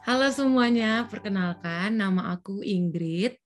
Halo 0.00 0.32
semuanya, 0.32 1.04
perkenalkan 1.12 1.92
nama 1.92 2.32
aku 2.32 2.64
Ingrid. 2.64 3.36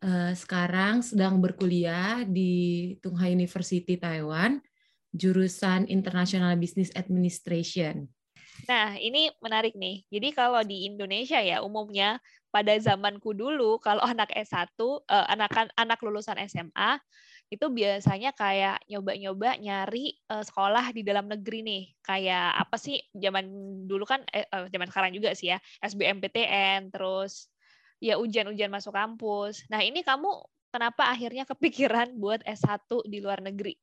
Eh, 0.00 0.32
sekarang 0.32 1.04
sedang 1.04 1.36
berkuliah 1.36 2.24
di 2.24 2.96
Tunghai 3.04 3.36
University 3.36 4.00
Taiwan, 4.00 4.56
jurusan 5.12 5.84
International 5.92 6.56
Business 6.56 6.88
Administration. 6.96 8.08
Nah, 8.64 8.96
ini 8.96 9.28
menarik 9.44 9.76
nih. 9.76 10.08
Jadi 10.08 10.32
kalau 10.32 10.64
di 10.64 10.88
Indonesia 10.88 11.36
ya 11.44 11.60
umumnya 11.60 12.16
pada 12.48 12.72
zamanku 12.80 13.36
dulu 13.36 13.76
kalau 13.76 14.00
anak 14.00 14.32
S1, 14.32 14.72
eh, 15.12 15.26
anak 15.28 15.76
anak 15.76 16.00
lulusan 16.00 16.40
SMA 16.48 16.96
itu 17.52 17.68
biasanya 17.68 18.32
kayak 18.32 18.80
nyoba-nyoba 18.88 19.60
nyari 19.60 20.16
uh, 20.32 20.40
sekolah 20.40 20.88
di 20.96 21.04
dalam 21.04 21.28
negeri 21.28 21.60
nih. 21.60 21.84
Kayak 22.00 22.64
apa 22.64 22.80
sih 22.80 22.96
zaman 23.12 23.44
dulu 23.84 24.08
kan 24.08 24.24
eh, 24.32 24.48
uh, 24.48 24.72
zaman 24.72 24.88
sekarang 24.88 25.12
juga 25.12 25.36
sih 25.36 25.52
ya, 25.52 25.60
SBMPTN 25.84 26.88
terus 26.88 27.52
ya 28.00 28.16
ujian-ujian 28.16 28.72
masuk 28.72 28.96
kampus. 28.96 29.68
Nah, 29.68 29.84
ini 29.84 30.00
kamu 30.00 30.32
kenapa 30.72 31.12
akhirnya 31.12 31.44
kepikiran 31.44 32.16
buat 32.16 32.40
S1 32.48 32.88
di 33.04 33.20
luar 33.20 33.44
negeri? 33.44 33.76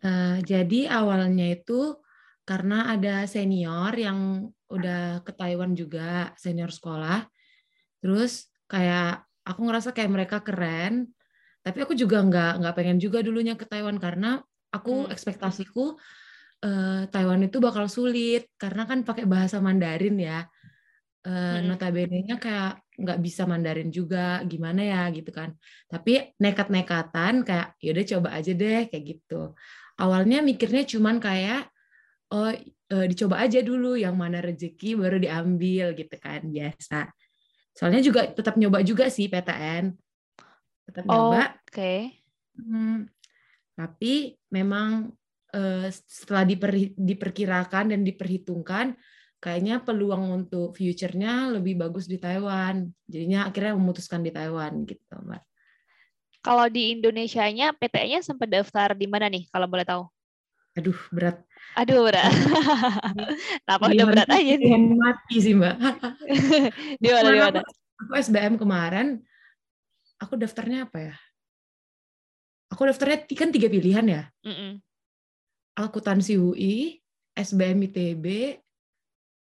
Uh, 0.00 0.40
jadi 0.40 0.88
awalnya 0.88 1.52
itu 1.52 2.00
karena 2.48 2.96
ada 2.96 3.28
senior 3.28 3.92
yang 3.92 4.48
udah 4.72 5.20
ke 5.20 5.36
Taiwan 5.36 5.76
juga, 5.76 6.32
senior 6.40 6.72
sekolah. 6.72 7.28
Terus 8.00 8.48
kayak 8.66 9.20
aku 9.44 9.60
ngerasa 9.68 9.92
kayak 9.92 10.10
mereka 10.10 10.40
keren, 10.40 11.12
tapi 11.66 11.82
aku 11.82 11.98
juga 11.98 12.22
nggak 12.22 12.62
nggak 12.62 12.74
pengen 12.78 13.02
juga 13.02 13.18
dulunya 13.26 13.58
ke 13.58 13.66
Taiwan 13.66 13.98
karena 13.98 14.38
aku 14.70 15.02
hmm. 15.02 15.10
ekspektasiku 15.10 15.98
uh, 16.62 17.02
Taiwan 17.10 17.42
itu 17.42 17.58
bakal 17.58 17.90
sulit 17.90 18.46
karena 18.54 18.86
kan 18.86 19.02
pakai 19.02 19.26
bahasa 19.26 19.58
Mandarin 19.58 20.14
ya. 20.14 20.46
Uh, 21.26 21.58
hmm. 21.58 21.74
Notabene-nya 21.74 22.38
kayak 22.38 22.86
nggak 23.02 23.18
bisa 23.18 23.50
Mandarin 23.50 23.90
juga, 23.90 24.46
gimana 24.46 24.86
ya 24.86 25.10
gitu 25.10 25.34
kan. 25.34 25.58
Tapi 25.90 26.38
nekat-nekatan 26.38 27.42
kayak 27.42 27.74
yaudah 27.82 28.04
coba 28.14 28.28
aja 28.38 28.52
deh 28.54 28.86
kayak 28.86 29.04
gitu. 29.18 29.50
Awalnya 29.98 30.46
mikirnya 30.46 30.86
cuman 30.86 31.18
kayak 31.18 31.66
oh 32.30 32.54
uh, 32.94 33.06
dicoba 33.10 33.42
aja 33.42 33.58
dulu 33.58 33.98
yang 33.98 34.14
mana 34.14 34.38
rezeki 34.38 34.94
baru 35.02 35.18
diambil 35.18 35.98
gitu 35.98 36.14
kan 36.14 36.46
biasa. 36.46 37.10
Soalnya 37.74 38.06
juga 38.06 38.30
tetap 38.30 38.54
nyoba 38.54 38.86
juga 38.86 39.10
sih 39.10 39.26
PTN 39.26 40.05
tetap 40.86 41.02
nyoba. 41.04 41.58
Oke. 41.60 41.70
Okay. 41.70 42.00
Hmm, 42.56 43.10
tapi 43.76 44.40
memang 44.48 45.12
uh, 45.52 45.86
setelah 45.90 46.48
diper, 46.48 46.72
diperkirakan 46.96 47.92
dan 47.92 48.00
diperhitungkan, 48.06 48.96
kayaknya 49.42 49.84
peluang 49.84 50.32
untuk 50.32 50.72
future-nya 50.72 51.52
lebih 51.52 51.76
bagus 51.76 52.08
di 52.08 52.16
Taiwan. 52.16 52.88
Jadinya 53.04 53.50
akhirnya 53.50 53.76
memutuskan 53.76 54.24
di 54.24 54.32
Taiwan 54.32 54.88
gitu, 54.88 55.16
Mbak. 55.20 55.42
Kalau 56.40 56.70
di 56.70 56.94
Indonesia-nya, 56.94 57.74
PT-nya 57.74 58.22
sempat 58.22 58.46
daftar 58.46 58.94
di 58.94 59.10
mana 59.10 59.26
nih, 59.26 59.50
kalau 59.50 59.66
boleh 59.66 59.82
tahu? 59.82 60.06
Aduh, 60.78 60.94
berat. 61.10 61.42
Aduh, 61.74 62.06
berat. 62.06 62.30
Kenapa 63.66 63.84
udah 63.90 64.06
berat 64.06 64.28
aja 64.30 64.54
nih? 64.54 64.70
Mati 64.94 65.36
sih, 65.42 65.58
Mbak. 65.58 65.74
di 67.02 67.08
mana, 67.10 67.28
di 67.32 67.40
mana? 67.42 67.60
Aku 68.06 68.12
SBM 68.14 68.60
kemarin, 68.60 69.24
aku 70.20 70.34
daftarnya 70.40 70.88
apa 70.88 70.98
ya? 71.12 71.14
Aku 72.72 72.82
daftarnya 72.88 73.24
kan 73.30 73.50
tiga 73.54 73.68
pilihan 73.70 74.06
ya. 74.06 74.22
Mm 74.42 74.54
-mm. 74.54 74.72
Akuntansi 75.76 76.40
UI, 76.40 76.98
SBM 77.36 77.84
ITB, 77.92 78.24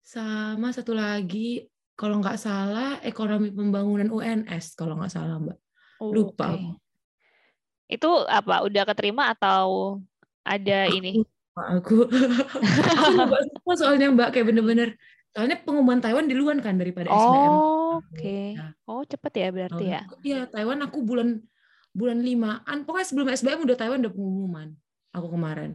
sama 0.05 0.69
satu 0.75 0.93
lagi 0.93 1.65
kalau 1.95 2.21
nggak 2.21 2.37
salah 2.37 2.99
ekonomi 3.01 3.55
pembangunan 3.55 4.11
UNS 4.11 4.75
kalau 4.77 4.99
nggak 4.99 5.15
salah 5.15 5.41
mbak. 5.41 5.59
Oh, 6.03 6.11
Lupa. 6.11 6.53
Okay. 6.53 7.97
Itu 7.97 8.11
apa? 8.27 8.67
Udah 8.67 8.83
keterima 8.85 9.33
atau 9.33 9.99
ada 10.43 10.91
aku, 10.91 10.95
ini? 11.01 11.13
Aku, 11.55 11.97
aku 12.91 13.11
nggak 13.15 13.43
semua 13.49 13.75
soalnya 13.79 14.11
mbak 14.11 14.35
kayak 14.35 14.51
bener-bener. 14.51 14.99
Soalnya 15.35 15.59
pengumuman 15.67 15.99
Taiwan 15.99 16.31
duluan 16.31 16.63
kan 16.63 16.79
daripada 16.79 17.11
oh. 17.11 17.19
SBM. 17.19 17.51
Oke. 17.51 18.07
Okay. 18.15 18.47
Nah. 18.55 18.71
Oh, 18.87 19.03
cepet 19.03 19.33
ya 19.35 19.49
berarti 19.51 19.85
ya? 19.91 20.01
Iya, 20.23 20.41
Taiwan 20.47 20.79
aku 20.87 21.03
bulan 21.03 21.43
bulan 21.91 22.23
limaan. 22.23 22.87
Pokoknya 22.87 23.07
sebelum 23.11 23.29
SBM 23.35 23.67
udah 23.67 23.77
Taiwan 23.77 23.99
udah 24.07 24.15
pengumuman. 24.15 24.69
Aku 25.11 25.27
kemarin. 25.27 25.75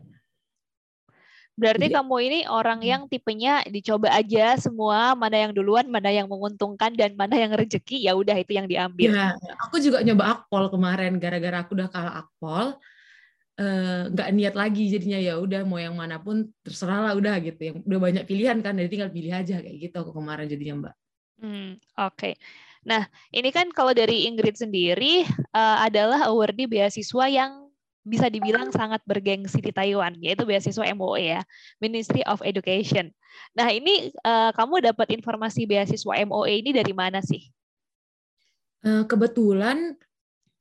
Berarti 1.59 1.91
Jadi, 1.91 1.95
kamu 1.99 2.15
ini 2.23 2.39
orang 2.47 2.79
yang 2.79 3.01
tipenya 3.11 3.67
dicoba 3.67 4.15
aja 4.15 4.55
semua, 4.55 5.11
mana 5.11 5.43
yang 5.43 5.51
duluan, 5.51 5.91
mana 5.91 6.07
yang 6.07 6.31
menguntungkan 6.31 6.95
dan 6.95 7.19
mana 7.19 7.35
yang 7.35 7.51
rezeki, 7.51 8.07
ya 8.07 8.15
udah 8.15 8.31
itu 8.39 8.55
yang 8.55 8.63
diambil. 8.63 9.11
Ya, 9.11 9.35
aku 9.67 9.83
juga 9.83 9.99
nyoba 9.99 10.39
akpol 10.39 10.71
kemarin 10.71 11.19
gara-gara 11.19 11.59
aku 11.59 11.75
udah 11.75 11.91
kalah 11.91 12.23
akpol. 12.23 12.79
Eh, 13.59 14.01
nggak 14.15 14.29
uh, 14.31 14.35
niat 14.39 14.55
lagi 14.55 14.87
jadinya 14.87 15.19
ya 15.19 15.35
udah 15.35 15.67
mau 15.67 15.75
yang 15.75 15.91
mana 15.91 16.15
pun 16.15 16.47
terserah 16.63 17.11
lah 17.11 17.13
udah 17.19 17.43
gitu 17.43 17.59
yang 17.59 17.75
udah 17.83 17.99
banyak 17.99 18.23
pilihan 18.23 18.55
kan 18.63 18.79
jadi 18.79 18.87
tinggal 18.87 19.11
pilih 19.11 19.35
aja 19.35 19.59
kayak 19.59 19.77
gitu 19.83 19.95
aku 19.99 20.15
kemarin 20.15 20.47
jadinya 20.47 20.75
mbak 20.87 20.95
Hmm, 21.39 21.79
Oke. 21.95 22.15
Okay. 22.19 22.33
Nah, 22.83 23.07
ini 23.31 23.47
kan 23.55 23.71
kalau 23.71 23.95
dari 23.95 24.27
Ingrid 24.27 24.59
sendiri 24.59 25.23
uh, 25.55 25.77
adalah 25.87 26.27
awardee 26.27 26.67
beasiswa 26.67 27.31
yang 27.31 27.71
bisa 28.03 28.27
dibilang 28.27 28.75
sangat 28.75 28.99
bergengsi 29.07 29.63
di 29.63 29.71
Taiwan, 29.71 30.19
yaitu 30.19 30.43
beasiswa 30.43 30.83
MOE 30.91 31.39
ya, 31.39 31.41
Ministry 31.79 32.27
of 32.27 32.43
Education. 32.43 33.15
Nah, 33.55 33.71
ini 33.71 34.11
uh, 34.27 34.51
kamu 34.51 34.91
dapat 34.91 35.15
informasi 35.15 35.63
beasiswa 35.63 36.11
MOE 36.27 36.59
ini 36.59 36.75
dari 36.75 36.91
mana 36.91 37.23
sih? 37.23 37.47
Uh, 38.83 39.07
kebetulan 39.07 39.95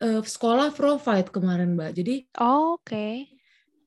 uh, 0.03 0.23
sekolah 0.23 0.75
provide 0.75 1.29
kemarin, 1.31 1.75
Mbak. 1.75 1.91
Jadi, 1.95 2.15
oh, 2.43 2.79
oke. 2.79 2.87
Okay. 2.87 3.29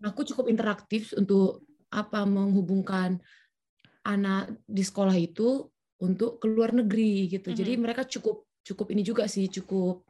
Aku 0.01 0.25
cukup 0.25 0.49
interaktif 0.49 1.13
untuk 1.13 1.61
apa 1.91 2.23
menghubungkan 2.25 3.21
anak 4.01 4.57
di 4.65 4.81
sekolah 4.81 5.13
itu 5.13 5.69
untuk 6.01 6.41
ke 6.41 6.49
luar 6.49 6.73
negeri 6.73 7.29
gitu. 7.29 7.51
Mm 7.51 7.53
-hmm. 7.53 7.61
Jadi 7.61 7.71
mereka 7.77 8.01
cukup 8.09 8.49
cukup 8.65 8.87
ini 8.93 9.05
juga 9.05 9.29
sih 9.29 9.45
cukup 9.49 10.05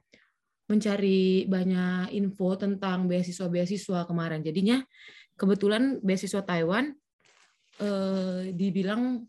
mencari 0.71 1.43
banyak 1.51 2.15
info 2.15 2.55
tentang 2.55 3.11
beasiswa-beasiswa 3.11 4.07
kemarin. 4.07 4.39
Jadinya 4.39 4.79
kebetulan 5.35 5.99
beasiswa 5.99 6.39
Taiwan 6.47 6.95
eh, 7.83 8.55
dibilang 8.55 9.19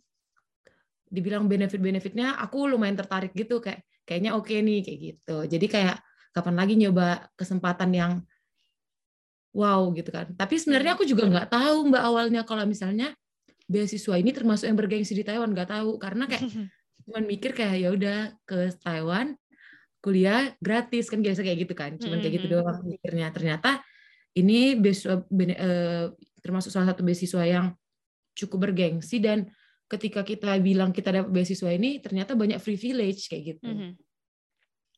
dibilang 1.13 1.45
benefit-benefitnya 1.51 2.39
aku 2.39 2.71
lumayan 2.71 2.97
tertarik 2.97 3.35
gitu 3.35 3.59
kayak 3.59 3.85
kayaknya 4.07 4.39
oke 4.39 4.47
okay 4.47 4.63
nih 4.63 4.81
kayak 4.87 4.99
gitu. 5.03 5.37
Jadi 5.51 5.67
kayak 5.67 5.97
kapan 6.33 6.55
lagi 6.57 6.75
nyoba 6.81 7.29
kesempatan 7.37 7.91
yang 7.93 8.13
wow 9.53 9.93
gitu 9.93 10.09
kan. 10.09 10.33
Tapi 10.33 10.57
sebenarnya 10.57 10.97
aku 10.97 11.05
juga 11.05 11.29
nggak 11.29 11.49
tahu 11.53 11.93
mbak 11.93 12.03
awalnya 12.03 12.43
kalau 12.43 12.65
misalnya 12.65 13.13
beasiswa 13.69 14.17
ini 14.19 14.33
termasuk 14.33 14.67
yang 14.69 14.77
bergengsi 14.81 15.13
di 15.13 15.25
Taiwan 15.25 15.53
nggak 15.53 15.71
tahu. 15.71 16.01
Karena 16.01 16.25
kayak 16.27 16.43
cuman 17.07 17.23
mikir 17.29 17.53
kayak 17.53 17.77
ya 17.79 17.89
udah 17.93 18.19
ke 18.49 18.73
Taiwan 18.81 19.37
kuliah 20.03 20.51
gratis 20.59 21.07
kan 21.07 21.23
biasa 21.23 21.45
kayak 21.45 21.69
gitu 21.69 21.75
kan. 21.77 22.01
Cuman 22.01 22.19
kayak 22.25 22.43
gitu 22.43 22.47
doang 22.59 22.81
mikirnya. 22.83 23.29
Ternyata 23.31 23.85
ini 24.35 24.75
beasiswa 24.81 25.21
eh, 25.29 26.07
termasuk 26.41 26.73
salah 26.73 26.91
satu 26.91 27.05
beasiswa 27.05 27.45
yang 27.45 27.77
cukup 28.33 28.73
bergengsi 28.73 29.21
dan 29.21 29.53
ketika 29.93 30.25
kita 30.25 30.57
bilang 30.65 30.89
kita 30.89 31.13
dapat 31.13 31.29
beasiswa 31.29 31.69
ini 31.69 32.01
ternyata 32.01 32.33
banyak 32.33 32.57
privilege 32.65 33.29
kayak 33.29 33.57
gitu. 33.57 33.69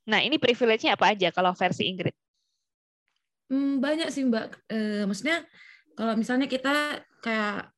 Nah 0.05 0.21
ini 0.21 0.37
privilege-nya 0.37 0.97
apa 0.97 1.17
aja 1.17 1.33
kalau 1.33 1.57
versi 1.57 1.89
Ingrid? 1.89 2.15
Hmm, 3.49 3.81
banyak 3.81 4.09
sih 4.09 4.25
mbak. 4.25 4.69
E, 4.69 5.05
maksudnya 5.05 5.45
kalau 5.95 6.17
misalnya 6.17 6.49
kita 6.49 7.05
kayak 7.21 7.71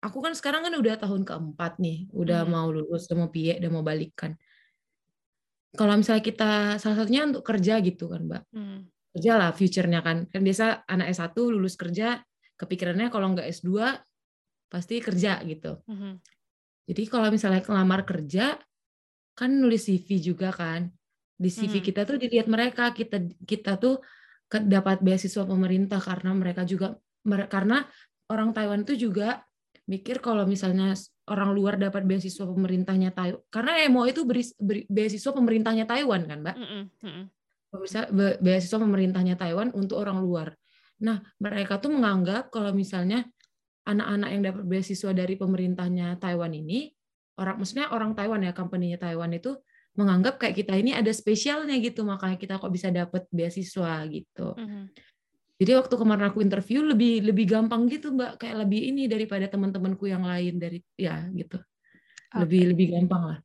aku 0.00 0.18
kan 0.24 0.32
sekarang 0.32 0.64
kan 0.64 0.74
udah 0.76 0.94
tahun 1.00 1.22
keempat 1.24 1.78
nih, 1.80 2.08
udah 2.12 2.44
hmm. 2.44 2.52
mau 2.52 2.68
lulus, 2.72 3.08
udah 3.08 3.16
mau 3.24 3.30
piye, 3.32 3.56
udah 3.60 3.70
mau 3.72 3.84
balikan. 3.84 4.32
Kalau 5.76 5.92
misalnya 6.00 6.24
kita 6.24 6.52
salah 6.80 6.96
satunya 7.04 7.28
untuk 7.28 7.44
kerja 7.44 7.76
gitu 7.84 8.08
kan, 8.08 8.24
Mbak. 8.24 8.42
Hmm. 8.56 8.88
Kerja 9.12 9.32
lah 9.36 9.52
future-nya 9.52 10.00
kan. 10.00 10.24
Kan 10.32 10.40
biasa 10.40 10.88
anak 10.88 11.12
S1 11.12 11.36
lulus 11.36 11.76
kerja, 11.76 12.20
kepikirannya 12.56 13.12
kalau 13.12 13.36
nggak 13.36 13.44
S2 13.52 13.92
pasti 14.72 15.04
kerja 15.04 15.44
gitu. 15.44 15.84
Hmm. 15.84 16.16
Jadi 16.88 17.02
kalau 17.12 17.28
misalnya 17.28 17.60
kelamar 17.60 18.08
kerja, 18.08 18.56
kan 19.36 19.50
nulis 19.52 19.84
CV 19.84 20.16
juga 20.16 20.48
kan. 20.48 20.88
Di 21.36 21.52
CV 21.52 21.80
hmm. 21.80 21.86
kita 21.92 22.00
tuh 22.08 22.16
dilihat 22.16 22.48
mereka, 22.48 22.90
kita 22.96 23.20
kita 23.44 23.76
tuh 23.76 24.00
dapat 24.48 25.02
beasiswa 25.02 25.44
pemerintah 25.44 25.98
karena 25.98 26.30
mereka 26.32 26.62
juga 26.62 26.96
karena 27.50 27.82
orang 28.30 28.54
Taiwan 28.54 28.86
itu 28.86 29.10
juga 29.10 29.42
mikir 29.86 30.18
kalau 30.22 30.46
misalnya 30.46 30.94
orang 31.30 31.50
luar 31.54 31.78
dapat 31.78 32.06
beasiswa 32.06 32.46
pemerintahnya 32.46 33.10
Taiwan 33.14 33.42
karena 33.50 33.72
EMO 33.86 34.02
itu 34.06 34.22
beri, 34.22 34.42
beri, 34.58 34.82
beasiswa 34.86 35.30
pemerintahnya 35.34 35.86
Taiwan 35.86 36.26
kan 36.26 36.38
mbak 36.42 36.56
mm 36.58 36.84
-hmm. 37.02 37.24
Bisa 37.76 38.08
beasiswa 38.40 38.78
pemerintahnya 38.80 39.36
Taiwan 39.36 39.74
untuk 39.74 39.98
orang 40.02 40.22
luar 40.22 40.54
nah 40.96 41.22
mereka 41.42 41.78
tuh 41.82 41.92
menganggap 41.92 42.48
kalau 42.48 42.72
misalnya 42.72 43.26
anak-anak 43.86 44.28
yang 44.32 44.42
dapat 44.42 44.64
beasiswa 44.66 45.10
dari 45.14 45.34
pemerintahnya 45.38 46.18
Taiwan 46.18 46.50
ini 46.54 46.90
orang 47.38 47.62
maksudnya 47.62 47.92
orang 47.94 48.16
Taiwan 48.16 48.42
ya 48.42 48.54
company-nya 48.54 48.98
Taiwan 48.98 49.30
itu 49.34 49.54
menganggap 49.96 50.36
kayak 50.36 50.56
kita 50.60 50.76
ini 50.76 50.92
ada 50.92 51.10
spesialnya 51.10 51.76
gitu 51.80 52.04
makanya 52.04 52.36
kita 52.36 52.54
kok 52.60 52.72
bisa 52.72 52.92
dapat 52.92 53.24
beasiswa 53.32 54.04
gitu. 54.08 54.52
Mm-hmm. 54.54 54.84
Jadi 55.56 55.72
waktu 55.72 55.94
kemarin 55.96 56.24
aku 56.28 56.44
interview 56.44 56.84
lebih 56.84 57.24
lebih 57.24 57.48
gampang 57.48 57.88
gitu 57.88 58.12
mbak 58.12 58.36
kayak 58.36 58.68
lebih 58.68 58.92
ini 58.92 59.08
daripada 59.08 59.48
teman-temanku 59.48 60.04
yang 60.04 60.28
lain 60.28 60.60
dari 60.60 60.84
ya 61.00 61.24
gitu 61.32 61.56
okay. 61.56 62.44
lebih 62.44 62.62
lebih 62.76 62.86
gampang 62.92 63.22
lah. 63.24 63.38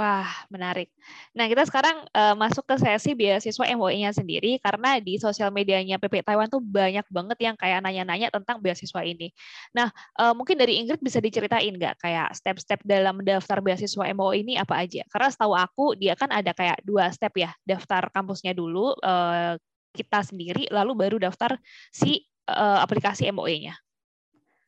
Wah, 0.00 0.32
menarik. 0.48 0.88
Nah, 1.36 1.44
kita 1.44 1.68
sekarang 1.68 2.08
uh, 2.16 2.32
masuk 2.32 2.64
ke 2.64 2.72
sesi 2.80 3.12
beasiswa 3.12 3.68
MOE-nya 3.76 4.16
sendiri 4.16 4.56
karena 4.56 4.96
di 4.96 5.20
sosial 5.20 5.52
medianya 5.52 6.00
PP 6.00 6.24
Taiwan 6.24 6.48
tuh 6.48 6.56
banyak 6.56 7.04
banget 7.12 7.36
yang 7.44 7.52
kayak 7.52 7.84
nanya-nanya 7.84 8.32
tentang 8.32 8.64
beasiswa 8.64 9.04
ini. 9.04 9.28
Nah, 9.76 9.92
uh, 10.16 10.32
mungkin 10.32 10.56
dari 10.56 10.80
Ingrid 10.80 11.04
bisa 11.04 11.20
diceritain 11.20 11.76
nggak 11.76 12.00
kayak 12.00 12.32
step-step 12.32 12.80
dalam 12.80 13.20
mendaftar 13.20 13.60
beasiswa 13.60 14.08
MOE 14.16 14.40
ini 14.40 14.56
apa 14.56 14.80
aja? 14.80 15.04
Karena 15.12 15.28
setahu 15.28 15.52
aku 15.52 15.92
dia 16.00 16.16
kan 16.16 16.32
ada 16.32 16.56
kayak 16.56 16.80
dua 16.80 17.12
step 17.12 17.36
ya, 17.36 17.52
daftar 17.68 18.08
kampusnya 18.08 18.56
dulu 18.56 18.96
uh, 19.04 19.60
kita 19.92 20.24
sendiri, 20.24 20.64
lalu 20.72 20.96
baru 20.96 21.20
daftar 21.20 21.60
si 21.92 22.24
uh, 22.48 22.80
aplikasi 22.80 23.28
MOE-nya. 23.28 23.76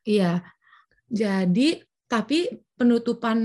Iya, 0.04 0.44
jadi 1.08 1.80
tapi 2.04 2.52
penutupan 2.76 3.40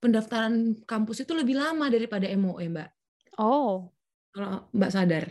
pendaftaran 0.00 0.80
kampus 0.88 1.22
itu 1.22 1.32
lebih 1.36 1.60
lama 1.60 1.86
daripada 1.92 2.26
MOE, 2.34 2.66
Mbak. 2.72 2.88
Oh. 3.38 3.92
Kalau 4.32 4.66
Mbak 4.72 4.90
sadar, 4.90 5.24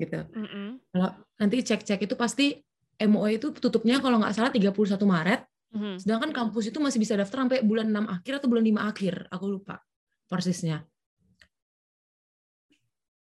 gitu. 0.00 0.20
Mm 0.32 0.48
-mm. 0.48 0.66
Kalau 0.90 1.10
nanti 1.36 1.56
cek-cek 1.60 2.00
itu 2.08 2.16
pasti 2.16 2.56
MOE 3.04 3.36
itu 3.36 3.52
tutupnya 3.52 4.00
kalau 4.00 4.16
nggak 4.18 4.32
salah 4.32 4.48
31 4.48 4.72
Maret, 5.04 5.40
mm 5.44 5.78
-hmm. 5.78 5.94
sedangkan 6.00 6.30
kampus 6.32 6.72
itu 6.72 6.78
masih 6.80 6.96
bisa 6.96 7.12
daftar 7.12 7.44
sampai 7.44 7.60
bulan 7.60 7.92
6 7.92 8.08
akhir 8.08 8.32
atau 8.40 8.48
bulan 8.48 8.64
5 8.64 8.90
akhir, 8.90 9.14
aku 9.28 9.44
lupa 9.46 9.84
persisnya. 10.26 10.80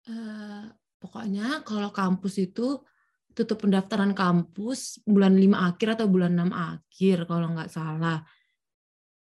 Uh, 0.02 0.66
pokoknya 0.98 1.62
kalau 1.62 1.94
kampus 1.94 2.42
itu 2.42 2.82
tutup 3.32 3.64
pendaftaran 3.64 4.12
kampus 4.12 5.00
bulan 5.08 5.38
5 5.38 5.56
akhir 5.56 5.88
atau 5.96 6.06
bulan 6.10 6.36
6 6.36 6.52
akhir 6.52 7.18
kalau 7.24 7.48
nggak 7.56 7.70
salah. 7.72 8.20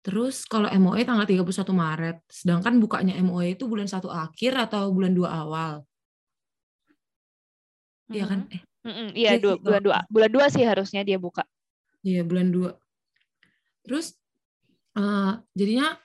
Terus 0.07 0.47
kalau 0.47 0.71
MOE 0.71 1.03
tanggal 1.03 1.27
31 1.27 1.43
Maret, 1.75 2.23
sedangkan 2.31 2.79
bukanya 2.79 3.19
MOE 3.19 3.59
itu 3.59 3.67
bulan 3.67 3.91
1 3.91 4.07
akhir 4.07 4.55
atau 4.55 4.87
bulan 4.95 5.11
2 5.11 5.27
awal. 5.27 5.83
Iya 8.07 8.23
kan? 8.23 8.47
Eh. 8.47 8.63
Iya, 8.87 9.35
mm 9.35 9.43
-hmm. 9.43 9.59
bulan 9.67 9.83
2 9.83 10.07
bulan 10.07 10.31
2 10.31 10.55
sih 10.55 10.63
harusnya 10.63 11.03
dia 11.03 11.19
buka. 11.19 11.43
Iya, 12.07 12.23
bulan 12.23 12.55
2. 12.55 12.71
Terus 13.83 14.15
uh, 14.95 15.43
jadinya 15.51 15.99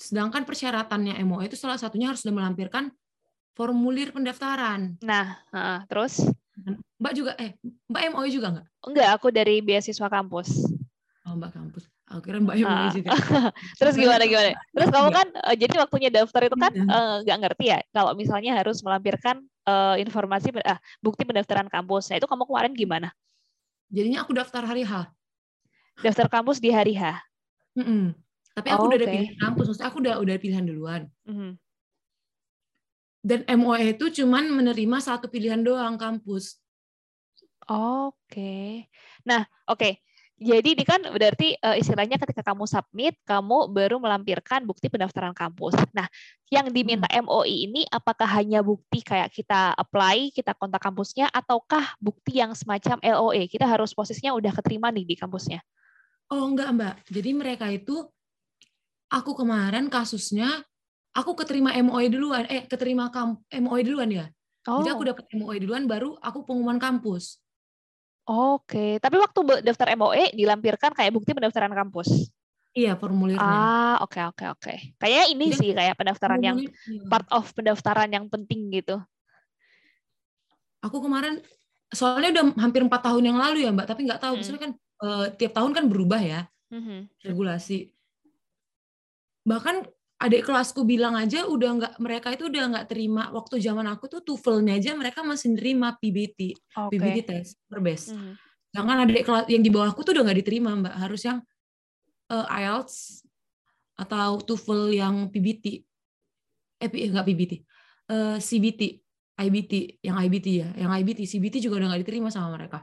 sedangkan 0.00 0.48
persyaratannya 0.48 1.20
MOE 1.28 1.52
itu 1.52 1.60
salah 1.60 1.76
satunya 1.76 2.08
harus 2.08 2.24
sudah 2.24 2.32
melampirkan 2.32 2.88
formulir 3.52 4.16
pendaftaran. 4.16 4.96
Nah, 5.04 5.44
uh, 5.52 5.84
terus 5.92 6.24
Mbak 6.96 7.12
juga 7.12 7.36
eh 7.36 7.52
Mbak 7.92 8.02
MOE 8.16 8.28
juga 8.32 8.48
enggak? 8.48 8.66
Enggak, 8.88 9.08
aku 9.12 9.28
dari 9.28 9.60
beasiswa 9.60 10.08
kampus. 10.08 10.72
Oh, 11.28 11.36
Mbak 11.36 11.52
kampus. 11.52 11.91
Aku 12.12 12.20
kira 12.20 12.44
Mbak 12.44 12.56
Yumi 12.60 12.84
juga. 12.92 13.10
Terus 13.80 13.96
gimana 13.96 14.28
gimana? 14.28 14.52
Terus 14.76 14.88
kamu 14.92 15.08
kan 15.16 15.26
uh, 15.32 15.56
jadi 15.56 15.74
waktunya 15.80 16.10
daftar 16.12 16.44
itu 16.44 16.56
kan 16.60 16.72
uh, 16.76 17.16
nggak 17.24 17.38
ngerti 17.40 17.64
ya 17.72 17.80
kalau 17.88 18.12
misalnya 18.12 18.52
harus 18.52 18.84
melampirkan 18.84 19.40
uh, 19.64 19.96
informasi 19.96 20.52
uh, 20.60 20.76
bukti 21.00 21.24
pendaftaran 21.24 21.72
kampus. 21.72 22.12
Nah, 22.12 22.20
itu 22.20 22.28
kamu 22.28 22.44
kemarin 22.44 22.72
gimana? 22.76 23.08
Jadinya 23.88 24.28
aku 24.28 24.36
daftar 24.36 24.60
hari 24.68 24.84
H. 24.84 25.08
Daftar 26.04 26.28
kampus 26.28 26.60
di 26.60 26.68
hari 26.68 26.92
H. 26.92 27.16
Mm 27.80 27.84
-mm. 27.84 28.04
Tapi 28.60 28.68
aku 28.68 28.84
oh, 28.84 28.88
udah 28.92 28.98
okay. 29.00 29.08
ada 29.08 29.14
pilihan 29.16 29.36
kampus, 29.40 29.64
maksudnya 29.72 29.88
aku 29.88 29.98
udah 30.04 30.14
udah 30.20 30.34
pilihan 30.36 30.64
duluan. 30.68 31.02
Mm 31.24 31.32
-hmm. 31.32 31.50
Dan 33.24 33.40
MOE 33.56 33.96
itu 33.96 34.06
cuman 34.20 34.52
menerima 34.52 34.98
satu 35.00 35.32
pilihan 35.32 35.64
doang 35.64 35.96
kampus. 35.96 36.60
Oke. 37.64 38.12
Okay. 38.28 38.68
Nah, 39.24 39.48
oke. 39.64 39.80
Okay 39.80 39.92
jadi 40.42 40.74
ini 40.74 40.84
kan 40.84 40.98
berarti 40.98 41.54
uh, 41.62 41.78
istilahnya 41.78 42.18
ketika 42.18 42.42
kamu 42.42 42.66
submit, 42.66 43.14
kamu 43.22 43.70
baru 43.70 43.96
melampirkan 44.02 44.66
bukti 44.66 44.90
pendaftaran 44.90 45.32
kampus. 45.32 45.78
Nah, 45.94 46.10
yang 46.50 46.68
diminta 46.68 47.06
hmm. 47.08 47.24
MOI 47.30 47.70
ini 47.70 47.82
apakah 47.88 48.26
hanya 48.26 48.60
bukti 48.60 49.00
kayak 49.00 49.30
kita 49.30 49.72
apply, 49.78 50.34
kita 50.34 50.52
kontak 50.58 50.82
kampusnya, 50.82 51.30
ataukah 51.30 51.94
bukti 52.02 52.42
yang 52.42 52.52
semacam 52.52 52.98
LOE? 53.00 53.46
Kita 53.46 53.64
harus 53.64 53.94
posisinya 53.94 54.34
udah 54.36 54.52
keterima 54.52 54.90
nih 54.90 55.06
di 55.06 55.14
kampusnya. 55.16 55.62
Oh 56.30 56.48
enggak 56.48 56.70
Mbak, 56.70 56.94
jadi 57.12 57.30
mereka 57.36 57.66
itu, 57.68 58.08
aku 59.12 59.36
kemarin 59.36 59.90
kasusnya, 59.92 60.64
aku 61.12 61.36
keterima 61.36 61.76
MOE 61.82 62.08
duluan, 62.08 62.48
eh 62.48 62.64
keterima 62.64 63.12
MOE 63.52 63.80
duluan 63.84 64.08
ya. 64.08 64.26
Oh. 64.70 64.80
Jadi 64.80 64.88
aku 64.94 65.02
dapat 65.02 65.24
MOE 65.34 65.58
duluan, 65.58 65.84
baru 65.90 66.14
aku 66.22 66.46
pengumuman 66.46 66.78
kampus. 66.78 67.41
Oke, 68.22 69.02
tapi 69.02 69.18
waktu 69.18 69.66
daftar 69.66 69.98
MOE 69.98 70.30
dilampirkan 70.30 70.94
kayak 70.94 71.10
bukti 71.10 71.34
pendaftaran 71.34 71.74
kampus. 71.74 72.30
Iya, 72.72 72.96
formulirnya. 72.96 73.42
Ah, 73.42 73.96
oke 74.00 74.16
okay, 74.16 74.24
oke 74.24 74.36
okay, 74.38 74.48
oke. 74.48 74.62
Okay. 74.62 74.76
Kayaknya 74.96 75.24
ini 75.28 75.46
ya, 75.52 75.56
sih 75.60 75.70
kayak 75.76 75.94
pendaftaran 75.98 76.40
yang 76.40 76.56
iya. 76.62 77.04
part 77.10 77.28
of 77.28 77.44
pendaftaran 77.52 78.08
yang 78.08 78.30
penting 78.32 78.72
gitu. 78.72 78.96
Aku 80.80 81.04
kemarin 81.04 81.42
soalnya 81.92 82.32
udah 82.32 82.44
hampir 82.62 82.80
empat 82.80 83.04
tahun 83.04 83.28
yang 83.28 83.38
lalu 83.38 83.68
ya, 83.68 83.70
Mbak, 83.74 83.86
tapi 83.90 84.00
nggak 84.08 84.22
tahu. 84.22 84.34
Hmm. 84.40 84.56
Kan 84.56 84.72
uh, 85.04 85.26
tiap 85.36 85.52
tahun 85.52 85.70
kan 85.76 85.84
berubah 85.90 86.22
ya 86.22 86.40
hmm. 86.72 87.12
regulasi. 87.26 87.92
Bahkan 89.44 89.84
adik 90.22 90.46
kelasku 90.46 90.86
bilang 90.86 91.18
aja 91.18 91.44
udah 91.50 91.70
nggak 91.82 91.94
mereka 91.98 92.30
itu 92.30 92.46
udah 92.46 92.62
nggak 92.70 92.86
terima 92.86 93.34
waktu 93.34 93.58
zaman 93.58 93.90
aku 93.90 94.06
tuh 94.06 94.22
TOEFL-nya 94.22 94.78
aja 94.78 94.94
mereka 94.94 95.26
masih 95.26 95.58
nerima 95.58 95.98
PBT 95.98 96.54
okay. 96.70 96.94
PBT 96.94 97.18
tes 97.26 97.58
per 97.66 97.82
best. 97.82 98.14
Mm. 98.14 98.38
Sedangkan 98.70 98.96
adik 99.04 99.26
kelas 99.26 99.44
yang 99.50 99.62
di 99.66 99.70
bawahku 99.74 100.00
tuh 100.06 100.14
udah 100.14 100.22
nggak 100.30 100.38
diterima 100.46 100.70
mbak 100.78 100.94
harus 100.94 101.22
yang 101.26 101.42
uh, 102.30 102.46
IELTS 102.48 103.26
atau 103.98 104.40
TOEFL 104.40 104.94
yang 104.94 105.14
PBT 105.28 105.84
eh 106.82 106.88
nggak 106.88 107.26
PBT 107.26 107.52
uh, 108.10 108.36
CBT 108.38 108.82
IBT 109.42 110.02
yang 110.02 110.16
IBT 110.18 110.46
ya 110.50 110.68
yang 110.74 110.90
IBT 110.90 111.26
CBT 111.26 111.62
juga 111.62 111.82
udah 111.82 111.94
nggak 111.94 112.02
diterima 112.06 112.28
sama 112.30 112.54
mereka 112.54 112.82